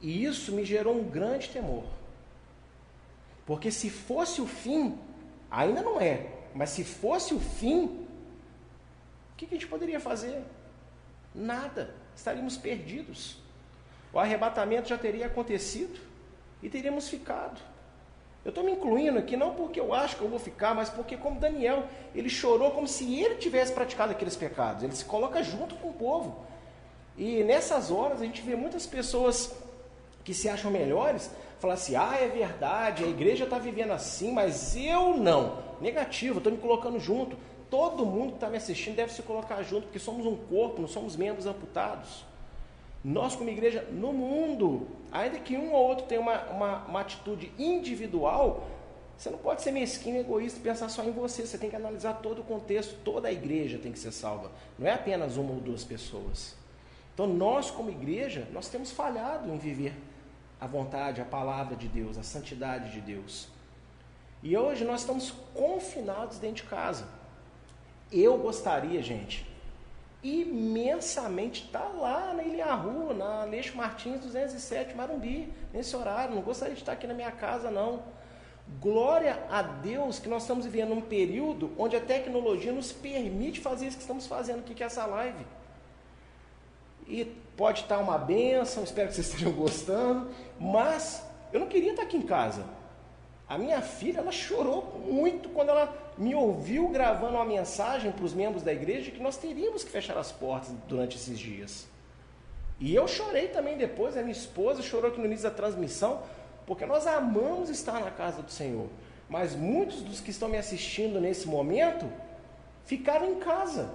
E 0.00 0.24
isso 0.24 0.52
me 0.52 0.64
gerou 0.64 0.94
um 0.94 1.04
grande 1.04 1.48
temor. 1.48 1.84
Porque 3.46 3.70
se 3.70 3.90
fosse 3.90 4.40
o 4.40 4.46
fim, 4.46 4.98
ainda 5.50 5.82
não 5.82 6.00
é, 6.00 6.26
mas 6.54 6.70
se 6.70 6.84
fosse 6.84 7.34
o 7.34 7.40
fim, 7.40 8.06
o 9.32 9.36
que 9.36 9.46
a 9.46 9.48
gente 9.48 9.66
poderia 9.66 10.00
fazer? 10.00 10.42
Nada, 11.34 11.94
estaríamos 12.14 12.56
perdidos. 12.56 13.38
O 14.12 14.18
arrebatamento 14.18 14.88
já 14.88 14.96
teria 14.96 15.26
acontecido 15.26 15.98
e 16.62 16.68
teríamos 16.68 17.08
ficado. 17.08 17.60
Eu 18.44 18.50
estou 18.50 18.62
me 18.62 18.72
incluindo 18.72 19.18
aqui 19.18 19.36
não 19.36 19.54
porque 19.54 19.80
eu 19.80 19.94
acho 19.94 20.16
que 20.16 20.22
eu 20.22 20.28
vou 20.28 20.38
ficar, 20.38 20.74
mas 20.74 20.90
porque 20.90 21.16
como 21.16 21.40
Daniel, 21.40 21.88
ele 22.14 22.28
chorou 22.28 22.70
como 22.70 22.86
se 22.86 23.18
ele 23.18 23.36
tivesse 23.36 23.72
praticado 23.72 24.12
aqueles 24.12 24.36
pecados. 24.36 24.82
Ele 24.84 24.94
se 24.94 25.04
coloca 25.04 25.42
junto 25.42 25.74
com 25.76 25.88
o 25.88 25.94
povo. 25.94 26.44
E 27.16 27.42
nessas 27.42 27.90
horas 27.90 28.20
a 28.20 28.24
gente 28.24 28.42
vê 28.42 28.54
muitas 28.54 28.86
pessoas 28.86 29.54
que 30.22 30.34
se 30.34 30.48
acham 30.48 30.70
melhores 30.70 31.30
falar 31.64 31.74
assim: 31.74 31.96
ah, 31.96 32.16
é 32.20 32.28
verdade, 32.28 33.04
a 33.04 33.08
igreja 33.08 33.44
está 33.44 33.58
vivendo 33.58 33.92
assim, 33.92 34.30
mas 34.30 34.76
eu 34.76 35.16
não. 35.16 35.64
Negativo, 35.80 36.38
estou 36.38 36.52
me 36.52 36.58
colocando 36.58 37.00
junto. 37.00 37.36
Todo 37.70 38.06
mundo 38.06 38.30
que 38.30 38.36
está 38.36 38.48
me 38.48 38.58
assistindo 38.58 38.94
deve 38.94 39.12
se 39.12 39.22
colocar 39.22 39.62
junto, 39.62 39.84
porque 39.84 39.98
somos 39.98 40.26
um 40.26 40.36
corpo, 40.36 40.80
não 40.80 40.88
somos 40.88 41.16
membros 41.16 41.46
amputados. 41.46 42.24
Nós, 43.02 43.34
como 43.34 43.50
igreja, 43.50 43.86
no 43.90 44.12
mundo, 44.12 44.86
ainda 45.10 45.38
que 45.38 45.56
um 45.56 45.72
ou 45.72 45.88
outro 45.88 46.06
tenha 46.06 46.20
uma, 46.20 46.40
uma, 46.44 46.84
uma 46.84 47.00
atitude 47.00 47.50
individual, 47.58 48.64
você 49.16 49.28
não 49.28 49.38
pode 49.38 49.62
ser 49.62 49.72
mesquinho, 49.72 50.20
egoísta 50.20 50.58
e 50.58 50.62
pensar 50.62 50.88
só 50.88 51.02
em 51.02 51.10
você. 51.10 51.46
Você 51.46 51.58
tem 51.58 51.68
que 51.68 51.76
analisar 51.76 52.14
todo 52.14 52.40
o 52.40 52.44
contexto. 52.44 52.96
Toda 53.04 53.28
a 53.28 53.32
igreja 53.32 53.78
tem 53.78 53.92
que 53.92 53.98
ser 53.98 54.12
salva. 54.12 54.50
Não 54.78 54.86
é 54.86 54.92
apenas 54.92 55.36
uma 55.36 55.52
ou 55.52 55.60
duas 55.60 55.84
pessoas. 55.84 56.54
Então, 57.12 57.26
nós, 57.26 57.70
como 57.70 57.90
igreja, 57.90 58.48
nós 58.52 58.68
temos 58.68 58.90
falhado 58.90 59.52
em 59.52 59.58
viver 59.58 59.94
a 60.60 60.66
vontade, 60.66 61.20
a 61.20 61.24
palavra 61.24 61.76
de 61.76 61.88
Deus, 61.88 62.16
a 62.16 62.22
santidade 62.22 62.92
de 62.92 63.00
Deus. 63.00 63.48
E 64.42 64.56
hoje 64.56 64.84
nós 64.84 65.00
estamos 65.00 65.30
confinados 65.54 66.38
dentro 66.38 66.64
de 66.64 66.70
casa. 66.70 67.06
Eu 68.12 68.38
gostaria, 68.38 69.02
gente, 69.02 69.46
imensamente. 70.22 71.64
Está 71.64 71.84
lá 71.84 72.32
na 72.34 72.42
Ilha 72.42 72.74
Rua, 72.74 73.14
na 73.14 73.42
Aleixo 73.42 73.76
Martins 73.76 74.20
207, 74.20 74.94
Marumbi, 74.94 75.52
nesse 75.72 75.94
horário. 75.96 76.34
Não 76.34 76.42
gostaria 76.42 76.74
de 76.74 76.80
estar 76.80 76.92
aqui 76.92 77.06
na 77.06 77.14
minha 77.14 77.32
casa, 77.32 77.70
não. 77.70 78.02
Glória 78.80 79.46
a 79.50 79.60
Deus 79.62 80.18
que 80.18 80.28
nós 80.28 80.42
estamos 80.42 80.64
vivendo 80.64 80.92
um 80.92 81.00
período 81.00 81.72
onde 81.78 81.96
a 81.96 82.00
tecnologia 82.00 82.72
nos 82.72 82.92
permite 82.92 83.60
fazer 83.60 83.86
isso 83.86 83.96
que 83.96 84.02
estamos 84.02 84.26
fazendo 84.26 84.60
aqui, 84.60 84.74
que 84.74 84.82
é 84.82 84.86
essa 84.86 85.04
live. 85.04 85.44
E 87.06 87.24
pode 87.56 87.82
estar 87.82 87.98
uma 87.98 88.18
benção, 88.18 88.82
espero 88.82 89.08
que 89.08 89.14
vocês 89.14 89.28
estejam 89.32 89.52
gostando, 89.52 90.30
mas 90.58 91.22
eu 91.52 91.60
não 91.60 91.66
queria 91.66 91.90
estar 91.90 92.02
aqui 92.02 92.16
em 92.16 92.22
casa. 92.22 92.64
A 93.46 93.58
minha 93.58 93.82
filha, 93.82 94.20
ela 94.20 94.32
chorou 94.32 95.00
muito 95.06 95.50
quando 95.50 95.68
ela 95.68 95.94
me 96.16 96.34
ouviu 96.34 96.88
gravando 96.88 97.34
uma 97.34 97.44
mensagem 97.44 98.10
para 98.10 98.24
os 98.24 98.32
membros 98.32 98.62
da 98.62 98.72
igreja 98.72 99.10
que 99.10 99.22
nós 99.22 99.36
teríamos 99.36 99.84
que 99.84 99.90
fechar 99.90 100.16
as 100.16 100.32
portas 100.32 100.70
durante 100.88 101.16
esses 101.16 101.38
dias. 101.38 101.86
E 102.80 102.94
eu 102.94 103.06
chorei 103.06 103.48
também 103.48 103.76
depois, 103.76 104.16
a 104.16 104.20
minha 104.20 104.32
esposa 104.32 104.82
chorou 104.82 105.10
aqui 105.10 105.20
no 105.20 105.26
início 105.26 105.44
da 105.44 105.54
transmissão, 105.54 106.22
porque 106.66 106.86
nós 106.86 107.06
amamos 107.06 107.68
estar 107.68 108.00
na 108.00 108.10
casa 108.10 108.42
do 108.42 108.50
Senhor. 108.50 108.88
Mas 109.28 109.54
muitos 109.54 110.00
dos 110.02 110.20
que 110.20 110.30
estão 110.30 110.48
me 110.48 110.58
assistindo 110.58 111.20
nesse 111.20 111.46
momento 111.46 112.10
ficaram 112.84 113.30
em 113.30 113.36
casa, 113.36 113.90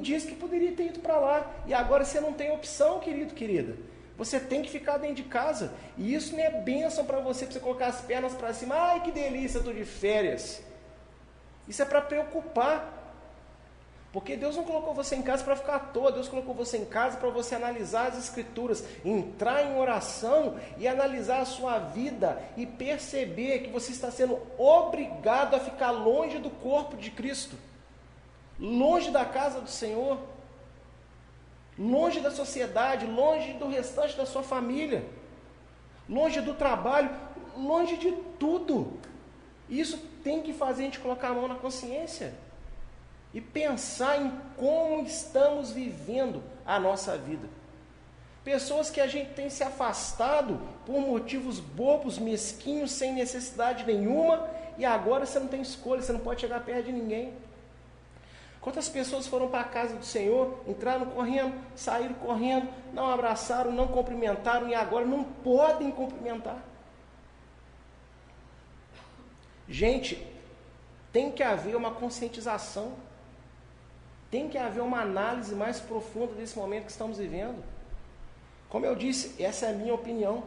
dias 0.00 0.24
que 0.24 0.34
poderia 0.34 0.72
ter 0.72 0.86
ido 0.86 1.00
para 1.00 1.18
lá. 1.18 1.50
E 1.66 1.74
agora 1.74 2.04
você 2.04 2.20
não 2.20 2.32
tem 2.32 2.50
opção, 2.50 3.00
querido, 3.00 3.34
querida. 3.34 3.76
Você 4.16 4.40
tem 4.40 4.62
que 4.62 4.70
ficar 4.70 4.98
dentro 4.98 5.16
de 5.16 5.24
casa. 5.24 5.72
E 5.96 6.12
isso 6.12 6.34
não 6.34 6.42
é 6.42 6.50
bênção 6.50 7.04
para 7.04 7.20
você, 7.20 7.44
para 7.44 7.54
você 7.54 7.60
colocar 7.60 7.86
as 7.86 8.00
pernas 8.00 8.34
para 8.34 8.52
cima. 8.52 8.74
Ai, 8.74 9.02
que 9.02 9.12
delícia, 9.12 9.58
estou 9.58 9.72
de 9.72 9.84
férias. 9.84 10.60
Isso 11.68 11.82
é 11.82 11.84
para 11.84 12.00
preocupar. 12.00 12.98
Porque 14.12 14.36
Deus 14.36 14.56
não 14.56 14.64
colocou 14.64 14.94
você 14.94 15.14
em 15.14 15.22
casa 15.22 15.44
para 15.44 15.54
ficar 15.54 15.76
à 15.76 15.78
toa, 15.78 16.10
Deus 16.10 16.28
colocou 16.28 16.54
você 16.54 16.78
em 16.78 16.86
casa 16.86 17.18
para 17.18 17.28
você 17.28 17.54
analisar 17.54 18.08
as 18.08 18.18
Escrituras, 18.18 18.82
entrar 19.04 19.62
em 19.62 19.78
oração 19.78 20.58
e 20.78 20.88
analisar 20.88 21.40
a 21.40 21.44
sua 21.44 21.78
vida 21.78 22.42
e 22.56 22.64
perceber 22.64 23.60
que 23.60 23.70
você 23.70 23.92
está 23.92 24.10
sendo 24.10 24.40
obrigado 24.56 25.54
a 25.54 25.60
ficar 25.60 25.90
longe 25.90 26.38
do 26.38 26.48
corpo 26.48 26.96
de 26.96 27.10
Cristo, 27.10 27.56
longe 28.58 29.10
da 29.10 29.24
casa 29.24 29.60
do 29.60 29.70
Senhor 29.70 30.18
longe 31.78 32.18
da 32.20 32.30
sociedade, 32.30 33.06
longe 33.06 33.52
do 33.52 33.68
restante 33.68 34.16
da 34.16 34.26
sua 34.26 34.42
família, 34.42 35.06
longe 36.08 36.40
do 36.40 36.52
trabalho, 36.54 37.10
longe 37.56 37.96
de 37.96 38.10
tudo. 38.38 38.98
Isso 39.68 39.98
tem 40.24 40.42
que 40.42 40.52
fazer 40.52 40.82
a 40.82 40.84
gente 40.86 40.98
colocar 40.98 41.28
a 41.28 41.34
mão 41.34 41.46
na 41.46 41.54
consciência 41.54 42.34
e 43.32 43.40
pensar 43.40 44.20
em 44.20 44.32
como 44.56 45.04
estamos 45.04 45.70
vivendo 45.70 46.42
a 46.66 46.80
nossa 46.80 47.16
vida. 47.16 47.48
Pessoas 48.42 48.90
que 48.90 49.00
a 49.00 49.06
gente 49.06 49.34
tem 49.34 49.50
se 49.50 49.62
afastado 49.62 50.60
por 50.86 51.00
motivos 51.00 51.60
bobos, 51.60 52.18
mesquinhos, 52.18 52.92
sem 52.92 53.12
necessidade 53.12 53.84
nenhuma, 53.84 54.48
e 54.78 54.84
agora 54.84 55.26
você 55.26 55.38
não 55.38 55.48
tem 55.48 55.60
escolha, 55.60 56.00
você 56.00 56.12
não 56.12 56.20
pode 56.20 56.40
chegar 56.40 56.64
perto 56.64 56.86
de 56.86 56.92
ninguém. 56.92 57.34
Quantas 58.68 58.90
pessoas 58.90 59.26
foram 59.26 59.48
para 59.48 59.62
a 59.62 59.64
casa 59.64 59.96
do 59.96 60.04
Senhor, 60.04 60.62
entraram 60.66 61.06
correndo, 61.06 61.58
saíram 61.74 62.12
correndo, 62.16 62.68
não 62.92 63.10
abraçaram, 63.10 63.72
não 63.72 63.88
cumprimentaram 63.88 64.68
e 64.68 64.74
agora 64.74 65.06
não 65.06 65.24
podem 65.24 65.90
cumprimentar? 65.90 66.62
Gente, 69.66 70.22
tem 71.10 71.32
que 71.32 71.42
haver 71.42 71.76
uma 71.76 71.92
conscientização, 71.92 72.92
tem 74.30 74.50
que 74.50 74.58
haver 74.58 74.82
uma 74.82 75.00
análise 75.00 75.54
mais 75.54 75.80
profunda 75.80 76.34
desse 76.34 76.58
momento 76.58 76.84
que 76.84 76.90
estamos 76.90 77.16
vivendo. 77.16 77.64
Como 78.68 78.84
eu 78.84 78.94
disse, 78.94 79.42
essa 79.42 79.64
é 79.64 79.70
a 79.70 79.72
minha 79.72 79.94
opinião, 79.94 80.44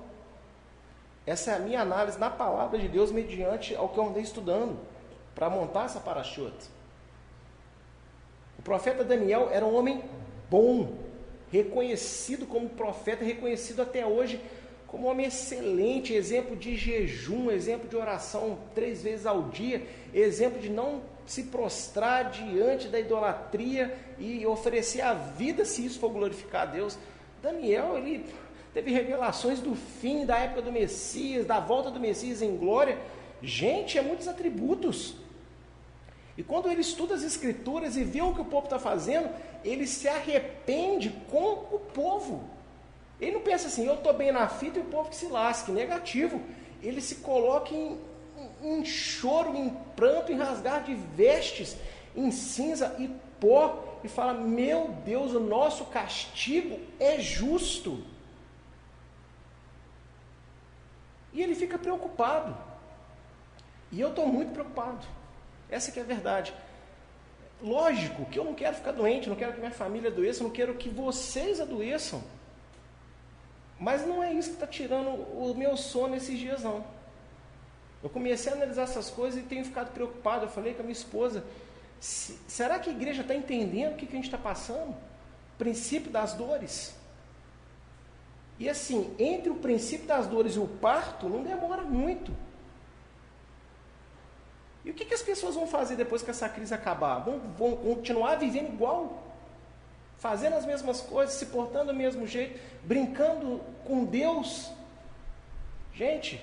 essa 1.26 1.50
é 1.50 1.56
a 1.56 1.60
minha 1.60 1.82
análise 1.82 2.20
na 2.20 2.30
palavra 2.30 2.78
de 2.78 2.88
Deus, 2.88 3.12
mediante 3.12 3.76
ao 3.76 3.90
que 3.90 3.98
eu 3.98 4.06
andei 4.06 4.22
estudando, 4.22 4.78
para 5.34 5.50
montar 5.50 5.86
essa 5.86 6.00
parachute. 6.00 6.81
O 8.62 8.64
profeta 8.64 9.04
Daniel 9.04 9.50
era 9.52 9.66
um 9.66 9.76
homem 9.76 10.04
bom, 10.48 10.94
reconhecido 11.52 12.46
como 12.46 12.70
profeta, 12.70 13.26
reconhecido 13.26 13.82
até 13.82 14.06
hoje 14.06 14.40
como 14.86 15.08
um 15.08 15.10
homem 15.10 15.26
excelente, 15.26 16.14
exemplo 16.14 16.56
de 16.56 16.76
jejum, 16.76 17.50
exemplo 17.50 17.90
de 17.90 17.96
oração 17.96 18.60
três 18.76 19.02
vezes 19.02 19.26
ao 19.26 19.50
dia, 19.50 19.82
exemplo 20.14 20.60
de 20.60 20.70
não 20.70 21.02
se 21.26 21.46
prostrar 21.46 22.30
diante 22.30 22.88
da 22.88 23.00
idolatria 23.00 23.98
e 24.20 24.46
oferecer 24.46 25.02
a 25.02 25.16
vida 25.16 25.66
se 25.66 25.84
isso 25.84 26.00
for 26.00 26.10
glorificar 26.10 26.64
a 26.64 26.72
Deus. 26.72 27.00
Daniel, 27.42 27.98
ele 27.98 28.28
teve 28.76 28.92
revelações 28.92 29.60
do 29.60 29.74
fim 29.74 30.24
da 30.24 30.38
época 30.38 30.62
do 30.62 30.72
Messias, 30.72 31.48
da 31.48 31.60
volta 31.60 31.90
do 31.90 32.00
Messias 32.00 32.44
em 32.44 32.56
glória. 32.56 33.00
Gente, 33.42 33.98
é 33.98 34.04
muitos 34.04 34.28
atributos. 34.28 35.16
E 36.38 36.44
quando 36.44 36.70
ele 36.70 36.82
estuda 36.82 37.14
as 37.14 37.24
escrituras 37.24 37.98
e 37.98 38.04
vê 38.04 38.22
o 38.22 38.34
que 38.34 38.42
o 38.42 38.46
povo 38.46 38.66
está 38.66 38.80
fazendo, 38.80 39.30
ele 39.64 39.86
se 39.86 40.08
arrepende 40.08 41.10
com 41.30 41.54
o 41.72 41.80
povo. 41.94 42.50
Ele 43.20 43.34
não 43.34 43.42
pensa 43.42 43.68
assim, 43.68 43.86
eu 43.86 43.96
estou 43.96 44.14
bem 44.14 44.32
na 44.32 44.48
fita 44.48 44.80
e 44.80 44.82
o 44.82 44.86
povo 44.86 45.10
que 45.10 45.16
se 45.16 45.28
lasque. 45.28 45.72
Negativo. 45.72 46.42
Ele 46.82 47.02
se 47.02 47.16
coloca 47.16 47.74
em, 47.74 48.00
em 48.64 48.84
choro, 48.84 49.56
em 49.56 49.70
pranto, 49.96 50.32
em 50.32 50.38
rasgar 50.38 50.84
de 50.84 50.96
vestes, 50.96 51.78
em 52.16 52.32
cinza 52.32 52.96
e 52.98 53.08
pó, 53.40 54.00
e 54.04 54.08
fala: 54.08 54.34
Meu 54.34 54.90
Deus, 55.06 55.34
o 55.34 55.40
nosso 55.40 55.86
castigo 55.86 56.80
é 57.00 57.20
justo. 57.20 58.04
E 61.34 61.42
ele 61.42 61.56
fica 61.56 61.78
preocupado. 61.78 62.58
E 63.92 64.00
eu 64.00 64.10
estou 64.10 64.28
muito 64.28 64.52
preocupado. 64.52 65.06
Essa 65.72 65.92
que 65.92 66.00
é 66.00 66.04
a 66.04 66.06
verdade. 66.06 66.54
Lógico 67.62 68.26
que 68.26 68.38
eu 68.38 68.44
não 68.44 68.54
quero 68.54 68.76
ficar 68.76 68.92
doente, 68.92 69.30
não 69.30 69.36
quero 69.36 69.54
que 69.54 69.60
minha 69.60 69.72
família 69.72 70.10
adoeça, 70.10 70.44
não 70.44 70.50
quero 70.50 70.76
que 70.76 70.90
vocês 70.90 71.62
adoeçam. 71.62 72.22
Mas 73.80 74.06
não 74.06 74.22
é 74.22 74.34
isso 74.34 74.50
que 74.50 74.56
está 74.56 74.68
tirando 74.68 75.10
o 75.10 75.56
meu 75.56 75.78
sono 75.78 76.16
esses 76.16 76.38
dias, 76.38 76.64
não. 76.64 76.84
Eu 78.04 78.10
comecei 78.10 78.52
a 78.52 78.56
analisar 78.56 78.84
essas 78.84 79.10
coisas 79.10 79.40
e 79.40 79.44
tenho 79.44 79.64
ficado 79.64 79.94
preocupado. 79.94 80.46
Eu 80.46 80.50
falei 80.50 80.74
com 80.74 80.82
a 80.82 80.84
minha 80.84 80.94
esposa: 80.94 81.44
será 82.00 82.80
que 82.80 82.90
a 82.90 82.94
igreja 82.94 83.22
está 83.22 83.36
entendendo 83.36 83.94
o 83.94 83.96
que, 83.96 84.06
que 84.06 84.14
a 84.14 84.16
gente 84.16 84.26
está 84.26 84.38
passando? 84.38 84.92
O 84.92 85.58
princípio 85.58 86.12
das 86.12 86.34
dores. 86.34 86.96
E 88.60 88.70
assim, 88.70 89.16
entre 89.18 89.50
o 89.50 89.56
princípio 89.56 90.08
das 90.08 90.28
dores 90.28 90.56
e 90.56 90.60
o 90.60 90.68
parto, 90.68 91.30
não 91.30 91.44
demora 91.44 91.84
muito. 91.84 92.32
E 94.84 94.90
o 94.90 94.94
que, 94.94 95.06
que 95.06 95.14
as 95.14 95.22
pessoas 95.22 95.56
vão 95.56 95.68
fazer 95.68 95.96
depois 95.96 96.24
que 96.24 96.32
essa 96.32 96.50
crise 96.50 96.74
acabar? 96.74 97.20
Vão, 97.20 97.40
vão 97.58 97.76
continuar 97.76 98.36
vivendo 98.36 98.70
igual? 98.70 99.24
Fazendo 100.18 100.56
as 100.56 100.66
mesmas 100.66 101.02
coisas, 101.02 101.36
se 101.36 101.48
portando 101.48 101.92
do 101.92 101.98
mesmo 101.98 102.26
jeito, 102.26 102.60
brincando 102.84 103.62
com 103.86 104.06
Deus? 104.06 104.72
Gente, 105.94 106.42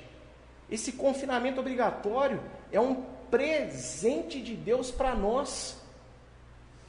esse 0.70 0.92
confinamento 0.92 1.60
obrigatório 1.60 2.40
é 2.70 2.80
um 2.80 3.02
presente 3.30 4.40
de 4.40 4.54
Deus 4.54 4.90
para 4.90 5.14
nós. 5.14 5.76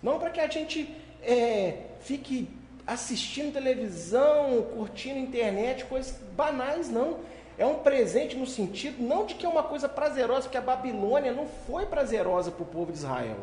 Não 0.02 0.20
para 0.20 0.30
que 0.30 0.40
a 0.40 0.48
gente 0.48 0.94
é, 1.22 1.86
fique 2.02 2.50
assistindo 2.86 3.54
televisão, 3.54 4.64
curtindo 4.74 5.20
internet, 5.20 5.86
coisas 5.86 6.20
banais, 6.36 6.90
não. 6.90 7.20
É 7.60 7.66
um 7.66 7.80
presente 7.80 8.38
no 8.38 8.48
sentido 8.48 9.04
não 9.04 9.26
de 9.26 9.36
que 9.36 9.46
é 9.46 9.50
uma 9.50 9.64
coisa 9.64 9.90
prazerosa, 9.90 10.44
porque 10.44 10.58
a 10.58 10.62
Babilônia 10.62 11.34
não 11.34 11.46
foi 11.46 11.86
prazerosa 11.86 12.50
para 12.52 12.64
o 12.64 12.66
povo 12.66 12.90
de 12.90 13.00
Israel. 13.00 13.36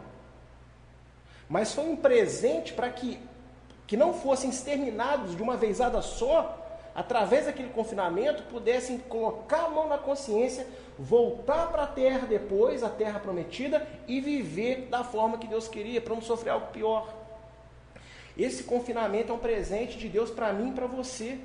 Mas 1.46 1.74
foi 1.74 1.84
um 1.84 1.96
presente 1.96 2.72
para 2.72 2.88
que, 2.88 3.20
que 3.86 3.94
não 3.94 4.14
fossem 4.14 4.48
exterminados 4.48 5.36
de 5.36 5.42
uma 5.42 5.54
vezada 5.54 6.00
só, 6.00 6.66
através 6.94 7.44
daquele 7.44 7.68
confinamento, 7.68 8.44
pudessem 8.44 8.96
colocar 8.96 9.66
a 9.66 9.68
mão 9.68 9.86
na 9.86 9.98
consciência, 9.98 10.66
voltar 10.98 11.70
para 11.70 11.82
a 11.82 11.86
terra 11.86 12.26
depois, 12.26 12.82
a 12.82 12.88
terra 12.88 13.20
prometida, 13.20 13.86
e 14.08 14.18
viver 14.18 14.88
da 14.88 15.04
forma 15.04 15.36
que 15.36 15.46
Deus 15.46 15.68
queria, 15.68 16.00
para 16.00 16.14
não 16.14 16.22
sofrer 16.22 16.52
algo 16.52 16.68
pior. 16.68 17.12
Esse 18.34 18.64
confinamento 18.64 19.30
é 19.30 19.34
um 19.34 19.38
presente 19.38 19.98
de 19.98 20.08
Deus 20.08 20.30
para 20.30 20.54
mim 20.54 20.70
e 20.70 20.72
para 20.72 20.86
você. 20.86 21.38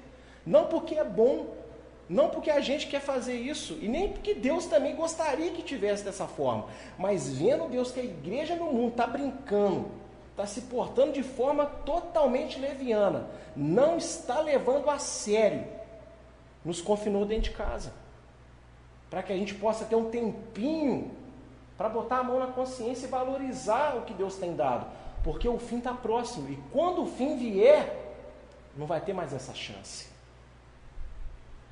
Não 0.45 0.67
porque 0.67 0.95
é 0.95 1.03
bom, 1.03 1.61
não 2.12 2.28
porque 2.28 2.51
a 2.51 2.59
gente 2.59 2.88
quer 2.88 2.99
fazer 2.99 3.36
isso, 3.36 3.78
e 3.82 3.88
nem 3.88 4.12
porque 4.12 4.34
Deus 4.34 4.66
também 4.66 4.93
gostaria 4.93 5.51
que 5.51 5.62
tivesse 5.62 6.03
dessa 6.03 6.28
forma, 6.28 6.66
mas 6.97 7.32
vendo 7.32 7.70
Deus 7.70 7.89
que 7.89 8.01
a 8.01 8.03
igreja 8.03 8.53
no 8.53 8.66
mundo 8.66 8.89
está 8.89 9.07
brincando, 9.07 9.89
está 10.32 10.45
se 10.45 10.64
portando 10.64 11.14
de 11.14 11.24
forma 11.24 11.66
totalmente 11.66 12.59
leviana, 12.59 13.30
não 13.55 13.95
está 13.95 14.41
levando 14.41 14.89
a 14.89 14.99
sério, 14.99 15.66
nos 16.66 16.82
confinou 16.82 17.26
dentro 17.26 17.43
de 17.43 17.51
casa, 17.51 17.93
para 19.09 19.24
que 19.24 19.32
a 19.32 19.38
gente 19.38 19.55
possa 19.55 19.86
ter 19.86 19.95
um 19.95 20.09
tempinho 20.09 21.12
para 21.78 21.88
botar 21.88 22.18
a 22.18 22.24
mão 22.24 22.39
na 22.39 22.47
consciência 22.47 23.05
e 23.05 23.09
valorizar 23.09 23.95
o 23.95 24.01
que 24.01 24.14
Deus 24.14 24.36
tem 24.36 24.53
dado, 24.53 24.86
porque 25.24 25.47
o 25.47 25.57
fim 25.57 25.78
está 25.78 25.93
próximo, 25.93 26.49
e 26.49 26.59
quando 26.74 27.03
o 27.03 27.07
fim 27.07 27.38
vier, 27.38 27.95
não 28.76 28.86
vai 28.86 28.99
ter 28.99 29.14
mais 29.14 29.32
essa 29.34 29.53
chance. 29.53 30.11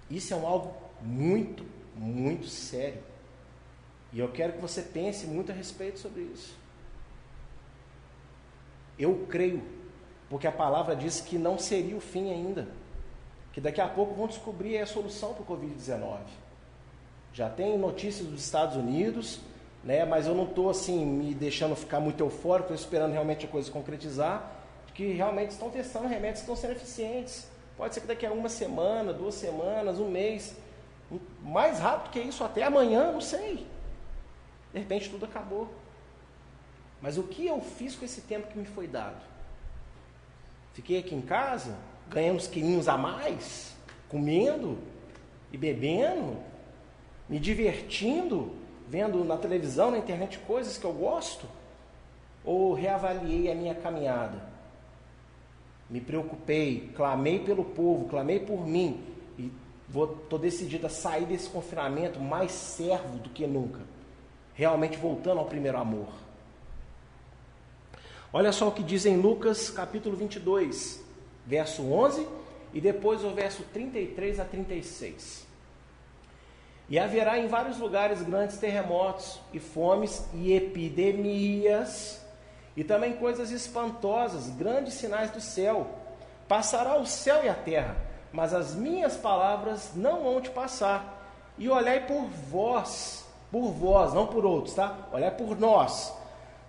Isso 0.09 0.33
é 0.33 0.37
um 0.37 0.47
algo 0.47 0.73
muito, 1.01 1.65
muito 1.95 2.47
sério. 2.47 3.03
E 4.11 4.19
eu 4.19 4.29
quero 4.29 4.53
que 4.53 4.59
você 4.59 4.81
pense 4.81 5.27
muito 5.27 5.51
a 5.51 5.55
respeito 5.55 5.99
sobre 5.99 6.21
isso. 6.21 6.57
Eu 8.97 9.27
creio, 9.29 9.63
porque 10.29 10.47
a 10.47 10.51
palavra 10.51 10.95
diz 10.95 11.21
que 11.21 11.37
não 11.37 11.57
seria 11.57 11.95
o 11.95 12.01
fim 12.01 12.31
ainda. 12.31 12.67
Que 13.53 13.61
daqui 13.61 13.79
a 13.79 13.87
pouco 13.87 14.13
vão 14.13 14.27
descobrir 14.27 14.77
a 14.79 14.85
solução 14.85 15.33
para 15.33 15.43
o 15.43 15.45
Covid-19. 15.45 16.19
Já 17.33 17.49
tem 17.49 17.77
notícias 17.77 18.27
dos 18.27 18.43
Estados 18.43 18.75
Unidos, 18.75 19.39
né? 19.83 20.05
Mas 20.05 20.25
eu 20.27 20.35
não 20.35 20.45
estou 20.45 20.69
assim 20.69 21.05
me 21.05 21.33
deixando 21.33 21.75
ficar 21.75 21.99
muito 21.99 22.19
eufórico, 22.21 22.73
estou 22.73 22.75
esperando 22.75 23.13
realmente 23.13 23.45
a 23.45 23.49
coisa 23.49 23.71
concretizar, 23.71 24.51
que 24.93 25.13
realmente 25.13 25.51
estão 25.51 25.69
testando 25.69 26.07
remédios 26.07 26.39
que 26.41 26.51
estão 26.51 26.55
sendo 26.55 26.73
eficientes. 26.73 27.47
Pode 27.79 27.93
ser 27.93 28.01
que 28.01 28.07
daqui 28.07 28.25
a 28.25 28.31
uma 28.33 28.49
semana, 28.49 29.13
duas 29.13 29.35
semanas, 29.35 30.01
um 30.01 30.09
mês, 30.09 30.53
mais 31.41 31.79
rápido 31.79 32.11
que 32.11 32.19
isso, 32.19 32.43
até 32.43 32.63
amanhã, 32.63 33.13
não 33.13 33.21
sei. 33.21 33.65
De 34.73 34.79
repente 34.79 35.09
tudo 35.09 35.23
acabou. 35.23 35.69
Mas 37.01 37.17
o 37.17 37.23
que 37.23 37.47
eu 37.47 37.61
fiz 37.61 37.95
com 37.95 38.03
esse 38.03 38.19
tempo 38.19 38.49
que 38.49 38.57
me 38.57 38.65
foi 38.65 38.85
dado? 38.85 39.21
Fiquei 40.73 40.99
aqui 40.99 41.15
em 41.15 41.21
casa, 41.21 41.77
ganhando 42.09 42.35
uns 42.35 42.47
quilinhos 42.47 42.89
a 42.89 42.97
mais, 42.97 43.73
comendo 44.09 44.77
e 45.49 45.57
bebendo, 45.57 46.35
me 47.29 47.39
divertindo, 47.39 48.57
vendo 48.89 49.23
na 49.23 49.37
televisão, 49.37 49.89
na 49.89 49.99
internet 49.99 50.37
coisas 50.39 50.77
que 50.77 50.83
eu 50.83 50.91
gosto? 50.91 51.47
Ou 52.43 52.73
reavaliei 52.73 53.49
a 53.49 53.55
minha 53.55 53.73
caminhada? 53.73 54.48
Me 55.89 55.99
preocupei, 55.99 56.91
clamei 56.95 57.39
pelo 57.39 57.65
povo, 57.65 58.07
clamei 58.07 58.39
por 58.39 58.65
mim 58.67 59.03
e 59.37 59.51
estou 59.89 60.37
decidido 60.37 60.85
a 60.85 60.89
sair 60.89 61.25
desse 61.25 61.49
confinamento 61.49 62.19
mais 62.19 62.51
servo 62.51 63.17
do 63.17 63.29
que 63.29 63.47
nunca, 63.47 63.81
realmente 64.53 64.97
voltando 64.97 65.39
ao 65.39 65.45
primeiro 65.45 65.79
amor. 65.79 66.09
Olha 68.31 68.51
só 68.51 68.67
o 68.67 68.71
que 68.71 68.83
diz 68.83 69.07
em 69.07 69.17
Lucas 69.17 69.71
capítulo 69.71 70.15
22, 70.15 71.03
verso 71.47 71.81
11 71.81 72.27
e 72.71 72.79
depois 72.79 73.23
o 73.23 73.31
verso 73.31 73.63
33 73.73 74.39
a 74.39 74.45
36. 74.45 75.47
E 76.87 76.99
haverá 76.99 77.39
em 77.39 77.47
vários 77.47 77.79
lugares 77.79 78.21
grandes 78.21 78.57
terremotos 78.57 79.39
e 79.51 79.59
fomes 79.59 80.23
e 80.35 80.53
epidemias 80.53 82.23
e 82.79 82.83
também 82.85 83.17
coisas 83.17 83.51
espantosas, 83.51 84.49
grandes 84.49 84.93
sinais 84.93 85.29
do 85.31 85.41
céu. 85.41 85.85
Passará 86.47 86.95
o 86.95 87.05
céu 87.05 87.43
e 87.43 87.49
a 87.49 87.53
terra, 87.53 87.97
mas 88.31 88.53
as 88.53 88.73
minhas 88.73 89.17
palavras 89.17 89.91
não 89.95 90.23
vão 90.23 90.39
te 90.39 90.49
passar. 90.49 91.35
E 91.57 91.67
olhai 91.69 92.07
por 92.07 92.23
vós, 92.49 93.25
por 93.51 93.71
vós, 93.71 94.13
não 94.13 94.27
por 94.27 94.45
outros, 94.45 94.75
tá? 94.75 95.09
Olhai 95.11 95.31
por 95.31 95.59
nós 95.59 96.17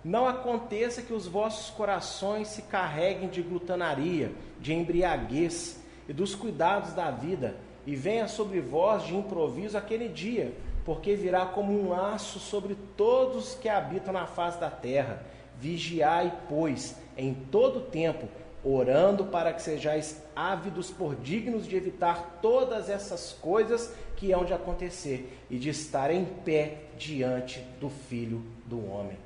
não 0.03 0.27
aconteça 0.27 1.01
que 1.01 1.13
os 1.13 1.27
vossos 1.27 1.69
corações 1.69 2.47
se 2.47 2.63
carreguem 2.63 3.29
de 3.29 3.41
glutanaria, 3.41 4.31
de 4.59 4.73
embriaguez 4.73 5.79
e 6.09 6.13
dos 6.13 6.33
cuidados 6.33 6.93
da 6.93 7.11
vida, 7.11 7.55
e 7.85 7.95
venha 7.95 8.27
sobre 8.27 8.59
vós 8.59 9.03
de 9.03 9.15
improviso 9.15 9.77
aquele 9.77 10.07
dia, 10.07 10.53
porque 10.83 11.15
virá 11.15 11.45
como 11.45 11.71
um 11.71 11.89
laço 11.89 12.39
sobre 12.39 12.75
todos 12.97 13.53
que 13.53 13.69
habitam 13.69 14.11
na 14.11 14.25
face 14.25 14.59
da 14.59 14.71
terra. 14.71 15.23
Vigiai, 15.61 16.41
pois, 16.49 16.95
em 17.15 17.33
todo 17.33 17.81
tempo, 17.81 18.27
orando 18.63 19.25
para 19.25 19.53
que 19.53 19.61
sejais 19.61 20.21
ávidos 20.35 20.89
por 20.89 21.15
dignos 21.15 21.67
de 21.67 21.75
evitar 21.75 22.39
todas 22.41 22.89
essas 22.89 23.31
coisas 23.31 23.93
que 24.17 24.31
hão 24.31 24.43
de 24.43 24.53
acontecer 24.53 25.31
e 25.49 25.57
de 25.57 25.69
estar 25.69 26.11
em 26.11 26.25
pé 26.25 26.79
diante 26.97 27.59
do 27.79 27.89
Filho 27.89 28.43
do 28.65 28.91
Homem. 28.91 29.17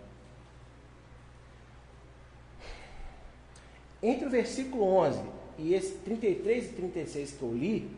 Entre 4.03 4.27
o 4.27 4.29
versículo 4.29 4.83
11 4.83 5.21
e 5.57 5.73
esse 5.73 5.93
33 5.99 6.65
e 6.65 6.73
36 6.73 7.31
que 7.31 7.41
eu 7.41 7.53
li, 7.53 7.89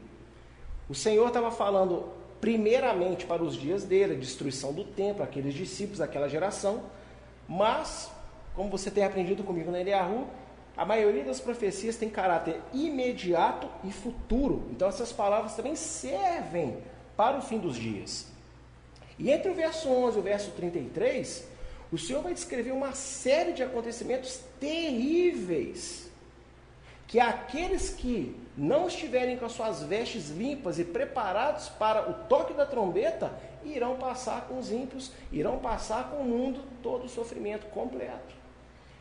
o 0.88 0.96
Senhor 0.96 1.28
estava 1.28 1.52
falando 1.52 2.12
primeiramente 2.40 3.26
para 3.26 3.44
os 3.44 3.56
dias 3.56 3.84
dele, 3.84 4.14
a 4.14 4.18
destruição 4.18 4.72
do 4.72 4.84
templo, 4.84 5.24
aqueles 5.24 5.54
discípulos 5.54 6.00
daquela 6.00 6.30
geração, 6.30 6.84
mas, 7.48 8.12
como 8.58 8.72
você 8.72 8.90
tem 8.90 9.06
aprendido 9.06 9.44
comigo 9.44 9.72
na 9.72 9.80
Eliahu, 9.80 10.28
a 10.76 10.84
maioria 10.84 11.24
das 11.24 11.40
profecias 11.40 11.96
tem 11.96 12.10
caráter 12.10 12.60
imediato 12.74 13.70
e 13.84 13.92
futuro. 13.92 14.68
Então 14.72 14.90
essas 14.90 15.14
palavras 15.14 15.56
também 15.56 15.76
servem 15.76 16.80
para 17.16 17.38
o 17.38 17.42
fim 17.42 17.60
dos 17.60 17.76
dias. 17.78 18.28
E 19.20 19.30
entre 19.30 19.52
o 19.52 19.54
verso 19.54 19.88
11 19.88 20.18
e 20.18 20.20
o 20.20 20.24
verso 20.24 20.52
33, 20.52 21.48
o 21.92 22.00
Senhor 22.00 22.24
vai 22.24 22.34
descrever 22.34 22.72
uma 22.72 22.94
série 22.94 23.54
de 23.54 23.62
acontecimentos 23.62 24.42
terríveis 24.60 26.10
que 27.08 27.20
aqueles 27.20 27.92
que 27.92 28.36
não 28.58 28.88
estiverem 28.88 29.38
com 29.38 29.46
as 29.46 29.54
suas 29.54 29.84
vestes 29.84 30.30
limpas 30.32 30.80
e 30.80 30.84
preparados 30.84 31.70
para 31.70 32.10
o 32.10 32.14
toque 32.28 32.54
da 32.54 32.66
trombeta 32.66 33.32
irão 33.64 33.96
passar 33.98 34.48
com 34.48 34.58
os 34.58 34.72
ímpios, 34.72 35.12
irão 35.32 35.60
passar 35.60 36.10
com 36.10 36.18
o 36.18 36.26
mundo 36.26 36.64
todo 36.82 37.06
o 37.06 37.10
sofrimento 37.10 37.68
completo. 37.68 38.47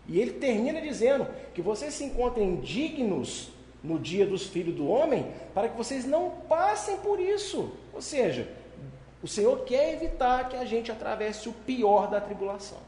E 0.08 0.20
ele 0.20 0.32
termina 0.32 0.80
dizendo 0.80 1.26
que 1.54 1.60
vocês 1.60 1.94
se 1.94 2.04
encontrem 2.04 2.56
dignos 2.56 3.50
no 3.82 3.98
dia 3.98 4.26
dos 4.26 4.46
filhos 4.46 4.74
do 4.74 4.88
homem, 4.88 5.32
para 5.54 5.68
que 5.68 5.76
vocês 5.76 6.04
não 6.04 6.30
passem 6.48 6.98
por 6.98 7.20
isso. 7.20 7.72
Ou 7.92 8.00
seja, 8.02 8.50
o 9.22 9.28
Senhor 9.28 9.64
quer 9.64 9.94
evitar 9.94 10.48
que 10.48 10.56
a 10.56 10.64
gente 10.64 10.90
atravesse 10.92 11.48
o 11.48 11.52
pior 11.52 12.08
da 12.08 12.20
tribulação. 12.20 12.78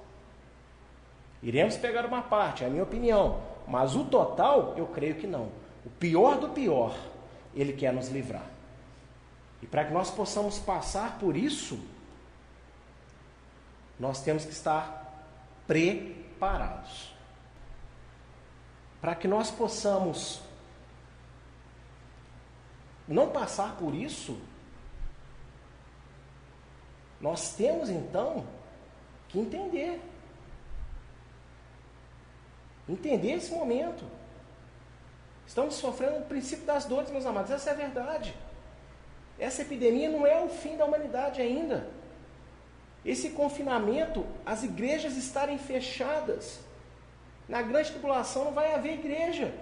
Iremos 1.42 1.76
pegar 1.76 2.04
uma 2.04 2.22
parte, 2.22 2.64
é 2.64 2.66
a 2.66 2.70
minha 2.70 2.82
opinião, 2.82 3.40
mas 3.66 3.94
o 3.94 4.04
total 4.04 4.74
eu 4.76 4.86
creio 4.86 5.14
que 5.14 5.26
não. 5.26 5.48
O 5.84 5.90
pior 5.98 6.38
do 6.38 6.48
pior, 6.48 6.96
Ele 7.54 7.72
quer 7.72 7.92
nos 7.92 8.08
livrar. 8.08 8.46
E 9.62 9.66
para 9.66 9.84
que 9.84 9.92
nós 9.92 10.10
possamos 10.10 10.58
passar 10.58 11.18
por 11.18 11.36
isso, 11.36 11.78
nós 13.98 14.22
temos 14.22 14.44
que 14.44 14.52
estar 14.52 15.26
preparados. 15.66 16.17
Para 19.00 19.14
que 19.14 19.28
nós 19.28 19.50
possamos 19.50 20.40
não 23.06 23.30
passar 23.30 23.76
por 23.76 23.94
isso, 23.94 24.38
nós 27.20 27.54
temos 27.54 27.88
então 27.88 28.46
que 29.28 29.38
entender. 29.38 30.00
Entender 32.88 33.32
esse 33.32 33.52
momento. 33.52 34.04
Estamos 35.46 35.74
sofrendo 35.74 36.18
o 36.18 36.26
princípio 36.26 36.66
das 36.66 36.84
dores, 36.84 37.10
meus 37.10 37.26
amados. 37.26 37.50
Essa 37.50 37.70
é 37.70 37.72
a 37.72 37.76
verdade. 37.76 38.34
Essa 39.38 39.62
epidemia 39.62 40.10
não 40.10 40.26
é 40.26 40.42
o 40.42 40.48
fim 40.48 40.76
da 40.76 40.84
humanidade 40.84 41.40
ainda. 41.40 41.88
Esse 43.04 43.30
confinamento, 43.30 44.26
as 44.44 44.62
igrejas 44.62 45.16
estarem 45.16 45.58
fechadas. 45.58 46.60
Na 47.48 47.62
grande 47.62 47.90
tribulação 47.90 48.44
não 48.44 48.52
vai 48.52 48.74
haver 48.74 48.94
igreja. 48.94 49.54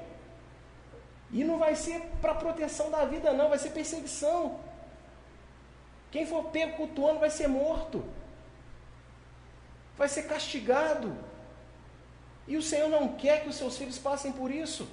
E 1.30 1.44
não 1.44 1.58
vai 1.58 1.74
ser 1.74 2.00
para 2.20 2.34
proteção 2.34 2.90
da 2.90 3.04
vida, 3.04 3.32
não, 3.32 3.48
vai 3.48 3.58
ser 3.58 3.70
perseguição. 3.70 4.60
Quem 6.10 6.24
for 6.26 6.44
pego 6.44 6.76
cultuando 6.76 7.20
vai 7.20 7.30
ser 7.30 7.48
morto, 7.48 8.04
vai 9.98 10.08
ser 10.08 10.24
castigado. 10.24 11.16
E 12.46 12.56
o 12.56 12.62
Senhor 12.62 12.88
não 12.88 13.08
quer 13.08 13.42
que 13.42 13.48
os 13.48 13.56
seus 13.56 13.76
filhos 13.76 13.98
passem 13.98 14.32
por 14.32 14.50
isso. 14.50 14.88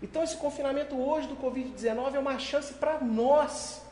Então, 0.00 0.22
esse 0.22 0.36
confinamento 0.36 0.96
hoje 0.96 1.28
do 1.28 1.36
Covid-19 1.36 2.14
é 2.14 2.18
uma 2.18 2.38
chance 2.38 2.74
para 2.74 2.98
nós, 3.00 3.82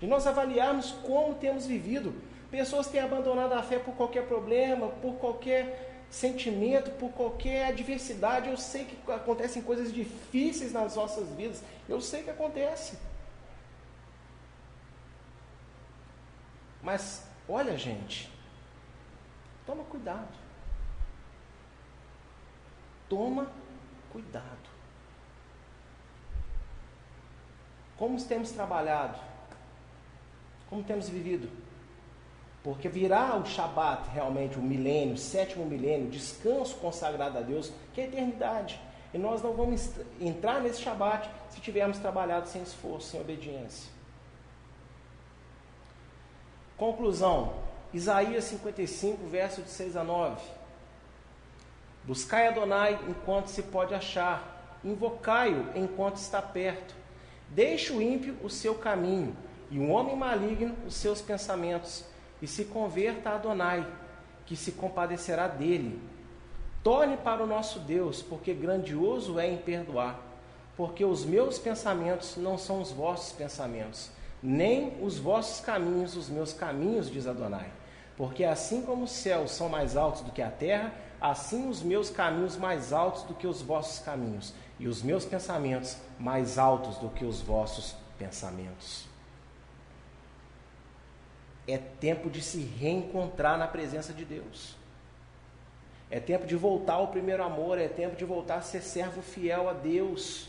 de 0.00 0.06
nós 0.06 0.26
avaliarmos 0.26 0.92
como 0.92 1.34
temos 1.34 1.66
vivido. 1.66 2.14
Pessoas 2.50 2.86
têm 2.86 3.00
abandonado 3.00 3.52
a 3.52 3.62
fé 3.62 3.78
por 3.78 3.94
qualquer 3.94 4.26
problema, 4.26 4.88
por 4.88 5.14
qualquer 5.16 6.04
sentimento, 6.10 6.90
por 6.92 7.10
qualquer 7.10 7.66
adversidade. 7.66 8.48
Eu 8.48 8.56
sei 8.56 8.84
que 8.84 9.12
acontecem 9.12 9.62
coisas 9.62 9.92
difíceis 9.92 10.72
nas 10.72 10.96
nossas 10.96 11.28
vidas. 11.30 11.62
Eu 11.88 12.00
sei 12.00 12.22
que 12.22 12.30
acontece. 12.30 12.98
Mas, 16.82 17.26
olha, 17.48 17.76
gente, 17.76 18.32
toma 19.66 19.84
cuidado. 19.84 20.38
Toma 23.08 23.50
cuidado. 24.10 24.68
Como 27.98 28.22
temos 28.22 28.52
trabalhado? 28.52 29.27
Como 30.68 30.82
temos 30.82 31.08
vivido? 31.08 31.48
Porque 32.62 32.88
virá 32.88 33.36
o 33.36 33.46
Shabat, 33.46 34.10
realmente, 34.10 34.58
o 34.58 34.62
milênio, 34.62 35.14
o 35.14 35.18
sétimo 35.18 35.64
milênio, 35.64 36.10
descanso 36.10 36.76
consagrado 36.76 37.38
a 37.38 37.40
Deus, 37.40 37.72
que 37.94 38.00
é 38.00 38.04
a 38.04 38.06
eternidade. 38.08 38.80
E 39.14 39.18
nós 39.18 39.42
não 39.42 39.54
vamos 39.54 39.90
entrar 40.20 40.60
nesse 40.60 40.82
Shabat 40.82 41.30
se 41.50 41.60
tivermos 41.60 41.98
trabalhado 41.98 42.48
sem 42.48 42.62
esforço, 42.62 43.12
sem 43.12 43.20
obediência. 43.20 43.90
Conclusão, 46.76 47.54
Isaías 47.92 48.44
55, 48.44 49.26
verso 49.26 49.62
de 49.62 49.70
6 49.70 49.96
a 49.96 50.04
9. 50.04 50.40
Buscai 52.04 52.48
Adonai 52.48 52.98
enquanto 53.08 53.48
se 53.48 53.62
pode 53.62 53.94
achar, 53.94 54.78
invocai-o 54.84 55.70
enquanto 55.74 56.16
está 56.16 56.40
perto. 56.40 56.94
Deixe 57.48 57.92
o 57.92 58.00
ímpio 58.02 58.36
o 58.42 58.50
seu 58.50 58.74
caminho, 58.74 59.34
e 59.70 59.78
um 59.78 59.92
homem 59.92 60.16
maligno 60.16 60.74
os 60.86 60.94
seus 60.94 61.20
pensamentos, 61.20 62.04
e 62.40 62.46
se 62.46 62.64
converta 62.64 63.30
a 63.30 63.34
Adonai, 63.34 63.86
que 64.46 64.56
se 64.56 64.72
compadecerá 64.72 65.46
dele. 65.46 66.00
Torne 66.82 67.16
para 67.16 67.42
o 67.42 67.46
nosso 67.46 67.80
Deus, 67.80 68.22
porque 68.22 68.54
grandioso 68.54 69.38
é 69.38 69.50
em 69.50 69.58
perdoar, 69.58 70.18
porque 70.76 71.04
os 71.04 71.24
meus 71.24 71.58
pensamentos 71.58 72.36
não 72.36 72.56
são 72.56 72.80
os 72.80 72.92
vossos 72.92 73.32
pensamentos, 73.32 74.10
nem 74.42 74.96
os 75.02 75.18
vossos 75.18 75.60
caminhos 75.60 76.16
os 76.16 76.28
meus 76.28 76.52
caminhos, 76.52 77.10
diz 77.10 77.26
Adonai. 77.26 77.70
Porque 78.16 78.44
assim 78.44 78.82
como 78.82 79.04
os 79.04 79.10
céus 79.10 79.50
são 79.50 79.68
mais 79.68 79.96
altos 79.96 80.22
do 80.22 80.32
que 80.32 80.42
a 80.42 80.50
terra, 80.50 80.92
assim 81.20 81.68
os 81.68 81.82
meus 81.82 82.10
caminhos 82.10 82.56
mais 82.56 82.92
altos 82.92 83.24
do 83.24 83.34
que 83.34 83.46
os 83.46 83.60
vossos 83.60 83.98
caminhos, 83.98 84.54
e 84.78 84.86
os 84.86 85.02
meus 85.02 85.24
pensamentos 85.24 85.96
mais 86.18 86.58
altos 86.58 86.96
do 86.98 87.08
que 87.08 87.24
os 87.24 87.40
vossos 87.40 87.94
pensamentos. 88.16 89.08
É 91.68 91.76
tempo 91.76 92.30
de 92.30 92.40
se 92.40 92.60
reencontrar 92.60 93.58
na 93.58 93.68
presença 93.68 94.14
de 94.14 94.24
Deus. 94.24 94.74
É 96.10 96.18
tempo 96.18 96.46
de 96.46 96.56
voltar 96.56 96.94
ao 96.94 97.08
primeiro 97.08 97.44
amor, 97.44 97.78
é 97.78 97.86
tempo 97.86 98.16
de 98.16 98.24
voltar 98.24 98.56
a 98.56 98.62
ser 98.62 98.80
servo 98.80 99.20
fiel 99.20 99.68
a 99.68 99.74
Deus. 99.74 100.48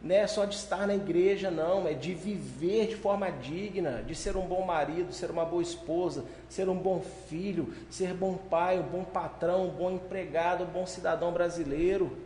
Não 0.00 0.16
é 0.16 0.26
só 0.26 0.46
de 0.46 0.54
estar 0.56 0.86
na 0.86 0.94
igreja, 0.94 1.50
não, 1.50 1.86
é 1.86 1.92
de 1.92 2.14
viver 2.14 2.88
de 2.88 2.96
forma 2.96 3.30
digna, 3.30 4.02
de 4.02 4.14
ser 4.14 4.36
um 4.36 4.46
bom 4.46 4.64
marido, 4.64 5.12
ser 5.12 5.30
uma 5.30 5.44
boa 5.44 5.62
esposa, 5.62 6.24
ser 6.48 6.68
um 6.68 6.74
bom 6.74 7.00
filho, 7.28 7.72
ser 7.90 8.14
bom 8.14 8.34
pai, 8.34 8.80
um 8.80 8.82
bom 8.82 9.04
patrão, 9.04 9.66
um 9.66 9.70
bom 9.70 9.90
empregado, 9.92 10.64
um 10.64 10.68
bom 10.68 10.86
cidadão 10.86 11.32
brasileiro. 11.32 12.16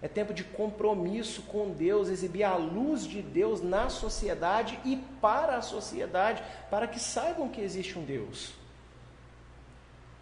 É 0.00 0.06
tempo 0.06 0.32
de 0.32 0.44
compromisso 0.44 1.42
com 1.42 1.70
Deus, 1.70 2.08
exibir 2.08 2.44
a 2.44 2.54
luz 2.54 3.04
de 3.04 3.20
Deus 3.20 3.60
na 3.60 3.88
sociedade 3.88 4.78
e 4.84 4.96
para 5.20 5.56
a 5.56 5.62
sociedade, 5.62 6.42
para 6.70 6.86
que 6.86 7.00
saibam 7.00 7.48
que 7.48 7.60
existe 7.60 7.98
um 7.98 8.04
Deus. 8.04 8.52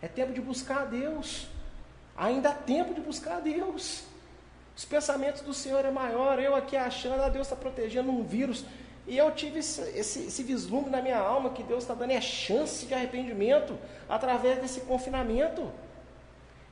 É 0.01 0.09
tempo 0.09 0.33
de 0.33 0.41
buscar 0.41 0.83
a 0.83 0.85
Deus. 0.87 1.47
Ainda 2.17 2.51
há 2.51 2.55
tempo 2.55 2.95
de 2.95 3.01
buscar 3.01 3.37
a 3.37 3.41
Deus. 3.41 4.05
Os 4.75 4.85
pensamentos 4.85 5.43
do 5.43 5.53
Senhor 5.53 5.85
é 5.85 5.91
maior. 5.91 6.39
Eu 6.39 6.55
aqui 6.55 6.77
achando, 6.77 7.23
ah, 7.23 7.29
Deus 7.29 7.47
está 7.47 7.57
protegendo 7.57 8.11
um 8.11 8.23
vírus. 8.23 8.65
E 9.07 9.17
eu 9.17 9.31
tive 9.33 9.59
esse, 9.59 9.81
esse, 9.99 10.27
esse 10.27 10.43
vislumbre 10.43 10.91
na 10.91 11.03
minha 11.03 11.19
alma 11.19 11.51
que 11.51 11.63
Deus 11.63 11.85
está 11.85 11.95
dando 11.95 12.13
é 12.13 12.21
chance 12.21 12.87
de 12.87 12.95
arrependimento 12.95 13.79
através 14.09 14.59
desse 14.59 14.81
confinamento. 14.81 15.71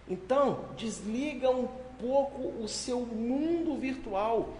Então, 0.09 0.67
desliga 0.77 1.51
um 1.51 1.69
pouco 2.05 2.63
o 2.63 2.69
seu 2.69 3.01
mundo 3.01 3.81
virtual, 3.81 4.53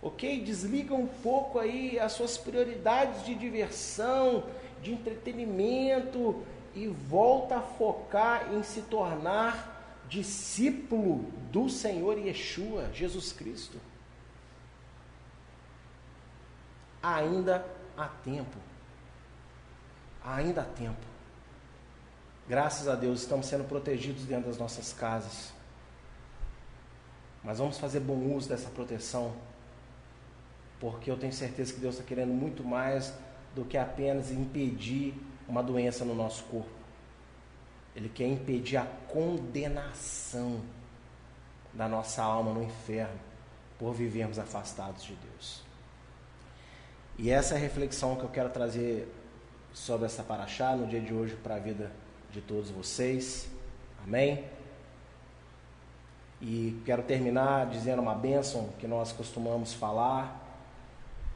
ok? 0.00 0.40
Desliga 0.44 0.94
um 0.94 1.08
pouco 1.08 1.58
aí 1.58 1.98
as 1.98 2.12
suas 2.12 2.38
prioridades 2.38 3.24
de 3.24 3.34
diversão, 3.34 4.44
de 4.80 4.92
entretenimento 4.92 6.40
e 6.72 6.86
volta 6.86 7.56
a 7.56 7.60
focar 7.60 8.54
em 8.54 8.62
se 8.62 8.82
tornar 8.82 10.04
discípulo 10.08 11.24
do 11.50 11.68
Senhor 11.68 12.16
Yeshua, 12.16 12.88
Jesus 12.94 13.32
Cristo. 13.32 13.76
Ainda 17.02 17.66
há 17.96 18.06
tempo. 18.06 18.56
Ainda 20.24 20.60
há 20.60 20.64
tempo. 20.64 21.04
Graças 22.48 22.86
a 22.86 22.94
Deus 22.94 23.22
estamos 23.22 23.46
sendo 23.46 23.64
protegidos 23.64 24.24
dentro 24.26 24.48
das 24.48 24.58
nossas 24.58 24.92
casas. 24.92 25.52
Mas 27.44 27.58
vamos 27.58 27.78
fazer 27.78 28.00
bom 28.00 28.34
uso 28.34 28.48
dessa 28.48 28.70
proteção, 28.70 29.34
porque 30.80 31.10
eu 31.10 31.16
tenho 31.16 31.32
certeza 31.32 31.74
que 31.74 31.80
Deus 31.80 31.96
está 31.96 32.06
querendo 32.06 32.32
muito 32.32 32.64
mais 32.64 33.12
do 33.54 33.64
que 33.64 33.76
apenas 33.76 34.30
impedir 34.30 35.14
uma 35.46 35.62
doença 35.62 36.04
no 36.04 36.14
nosso 36.14 36.44
corpo. 36.44 36.70
Ele 37.94 38.08
quer 38.08 38.26
impedir 38.26 38.78
a 38.78 38.86
condenação 39.08 40.60
da 41.72 41.86
nossa 41.86 42.22
alma 42.22 42.52
no 42.52 42.62
inferno 42.62 43.20
por 43.78 43.92
vivermos 43.92 44.38
afastados 44.38 45.04
de 45.04 45.14
Deus. 45.14 45.62
E 47.18 47.30
essa 47.30 47.54
é 47.54 47.56
a 47.56 47.60
reflexão 47.60 48.16
que 48.16 48.24
eu 48.24 48.28
quero 48.28 48.48
trazer 48.48 49.06
sobre 49.72 50.06
essa 50.06 50.22
paraxá 50.22 50.74
no 50.74 50.86
dia 50.86 51.00
de 51.00 51.12
hoje 51.12 51.36
para 51.36 51.56
a 51.56 51.58
vida 51.58 51.92
de 52.32 52.40
todos 52.40 52.70
vocês. 52.70 53.48
Amém? 54.04 54.44
E 56.40 56.80
quero 56.84 57.02
terminar 57.02 57.66
dizendo 57.66 58.02
uma 58.02 58.14
bênção 58.14 58.68
que 58.78 58.86
nós 58.86 59.12
costumamos 59.12 59.72
falar, 59.72 60.40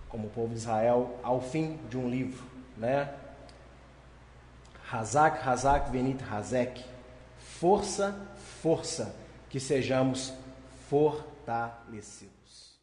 como 0.08 0.28
povo 0.28 0.48
de 0.48 0.56
Israel, 0.60 1.18
ao 1.22 1.40
fim 1.40 1.78
de 1.88 1.96
um 1.96 2.08
livro, 2.08 2.44
né? 2.76 3.14
Hazak, 4.90 5.46
Hazak, 5.46 5.90
Venit, 5.90 6.22
Hazek. 6.24 6.84
Força, 7.38 8.14
força, 8.62 9.14
que 9.50 9.60
sejamos 9.60 10.32
fortalecidos. 10.88 12.78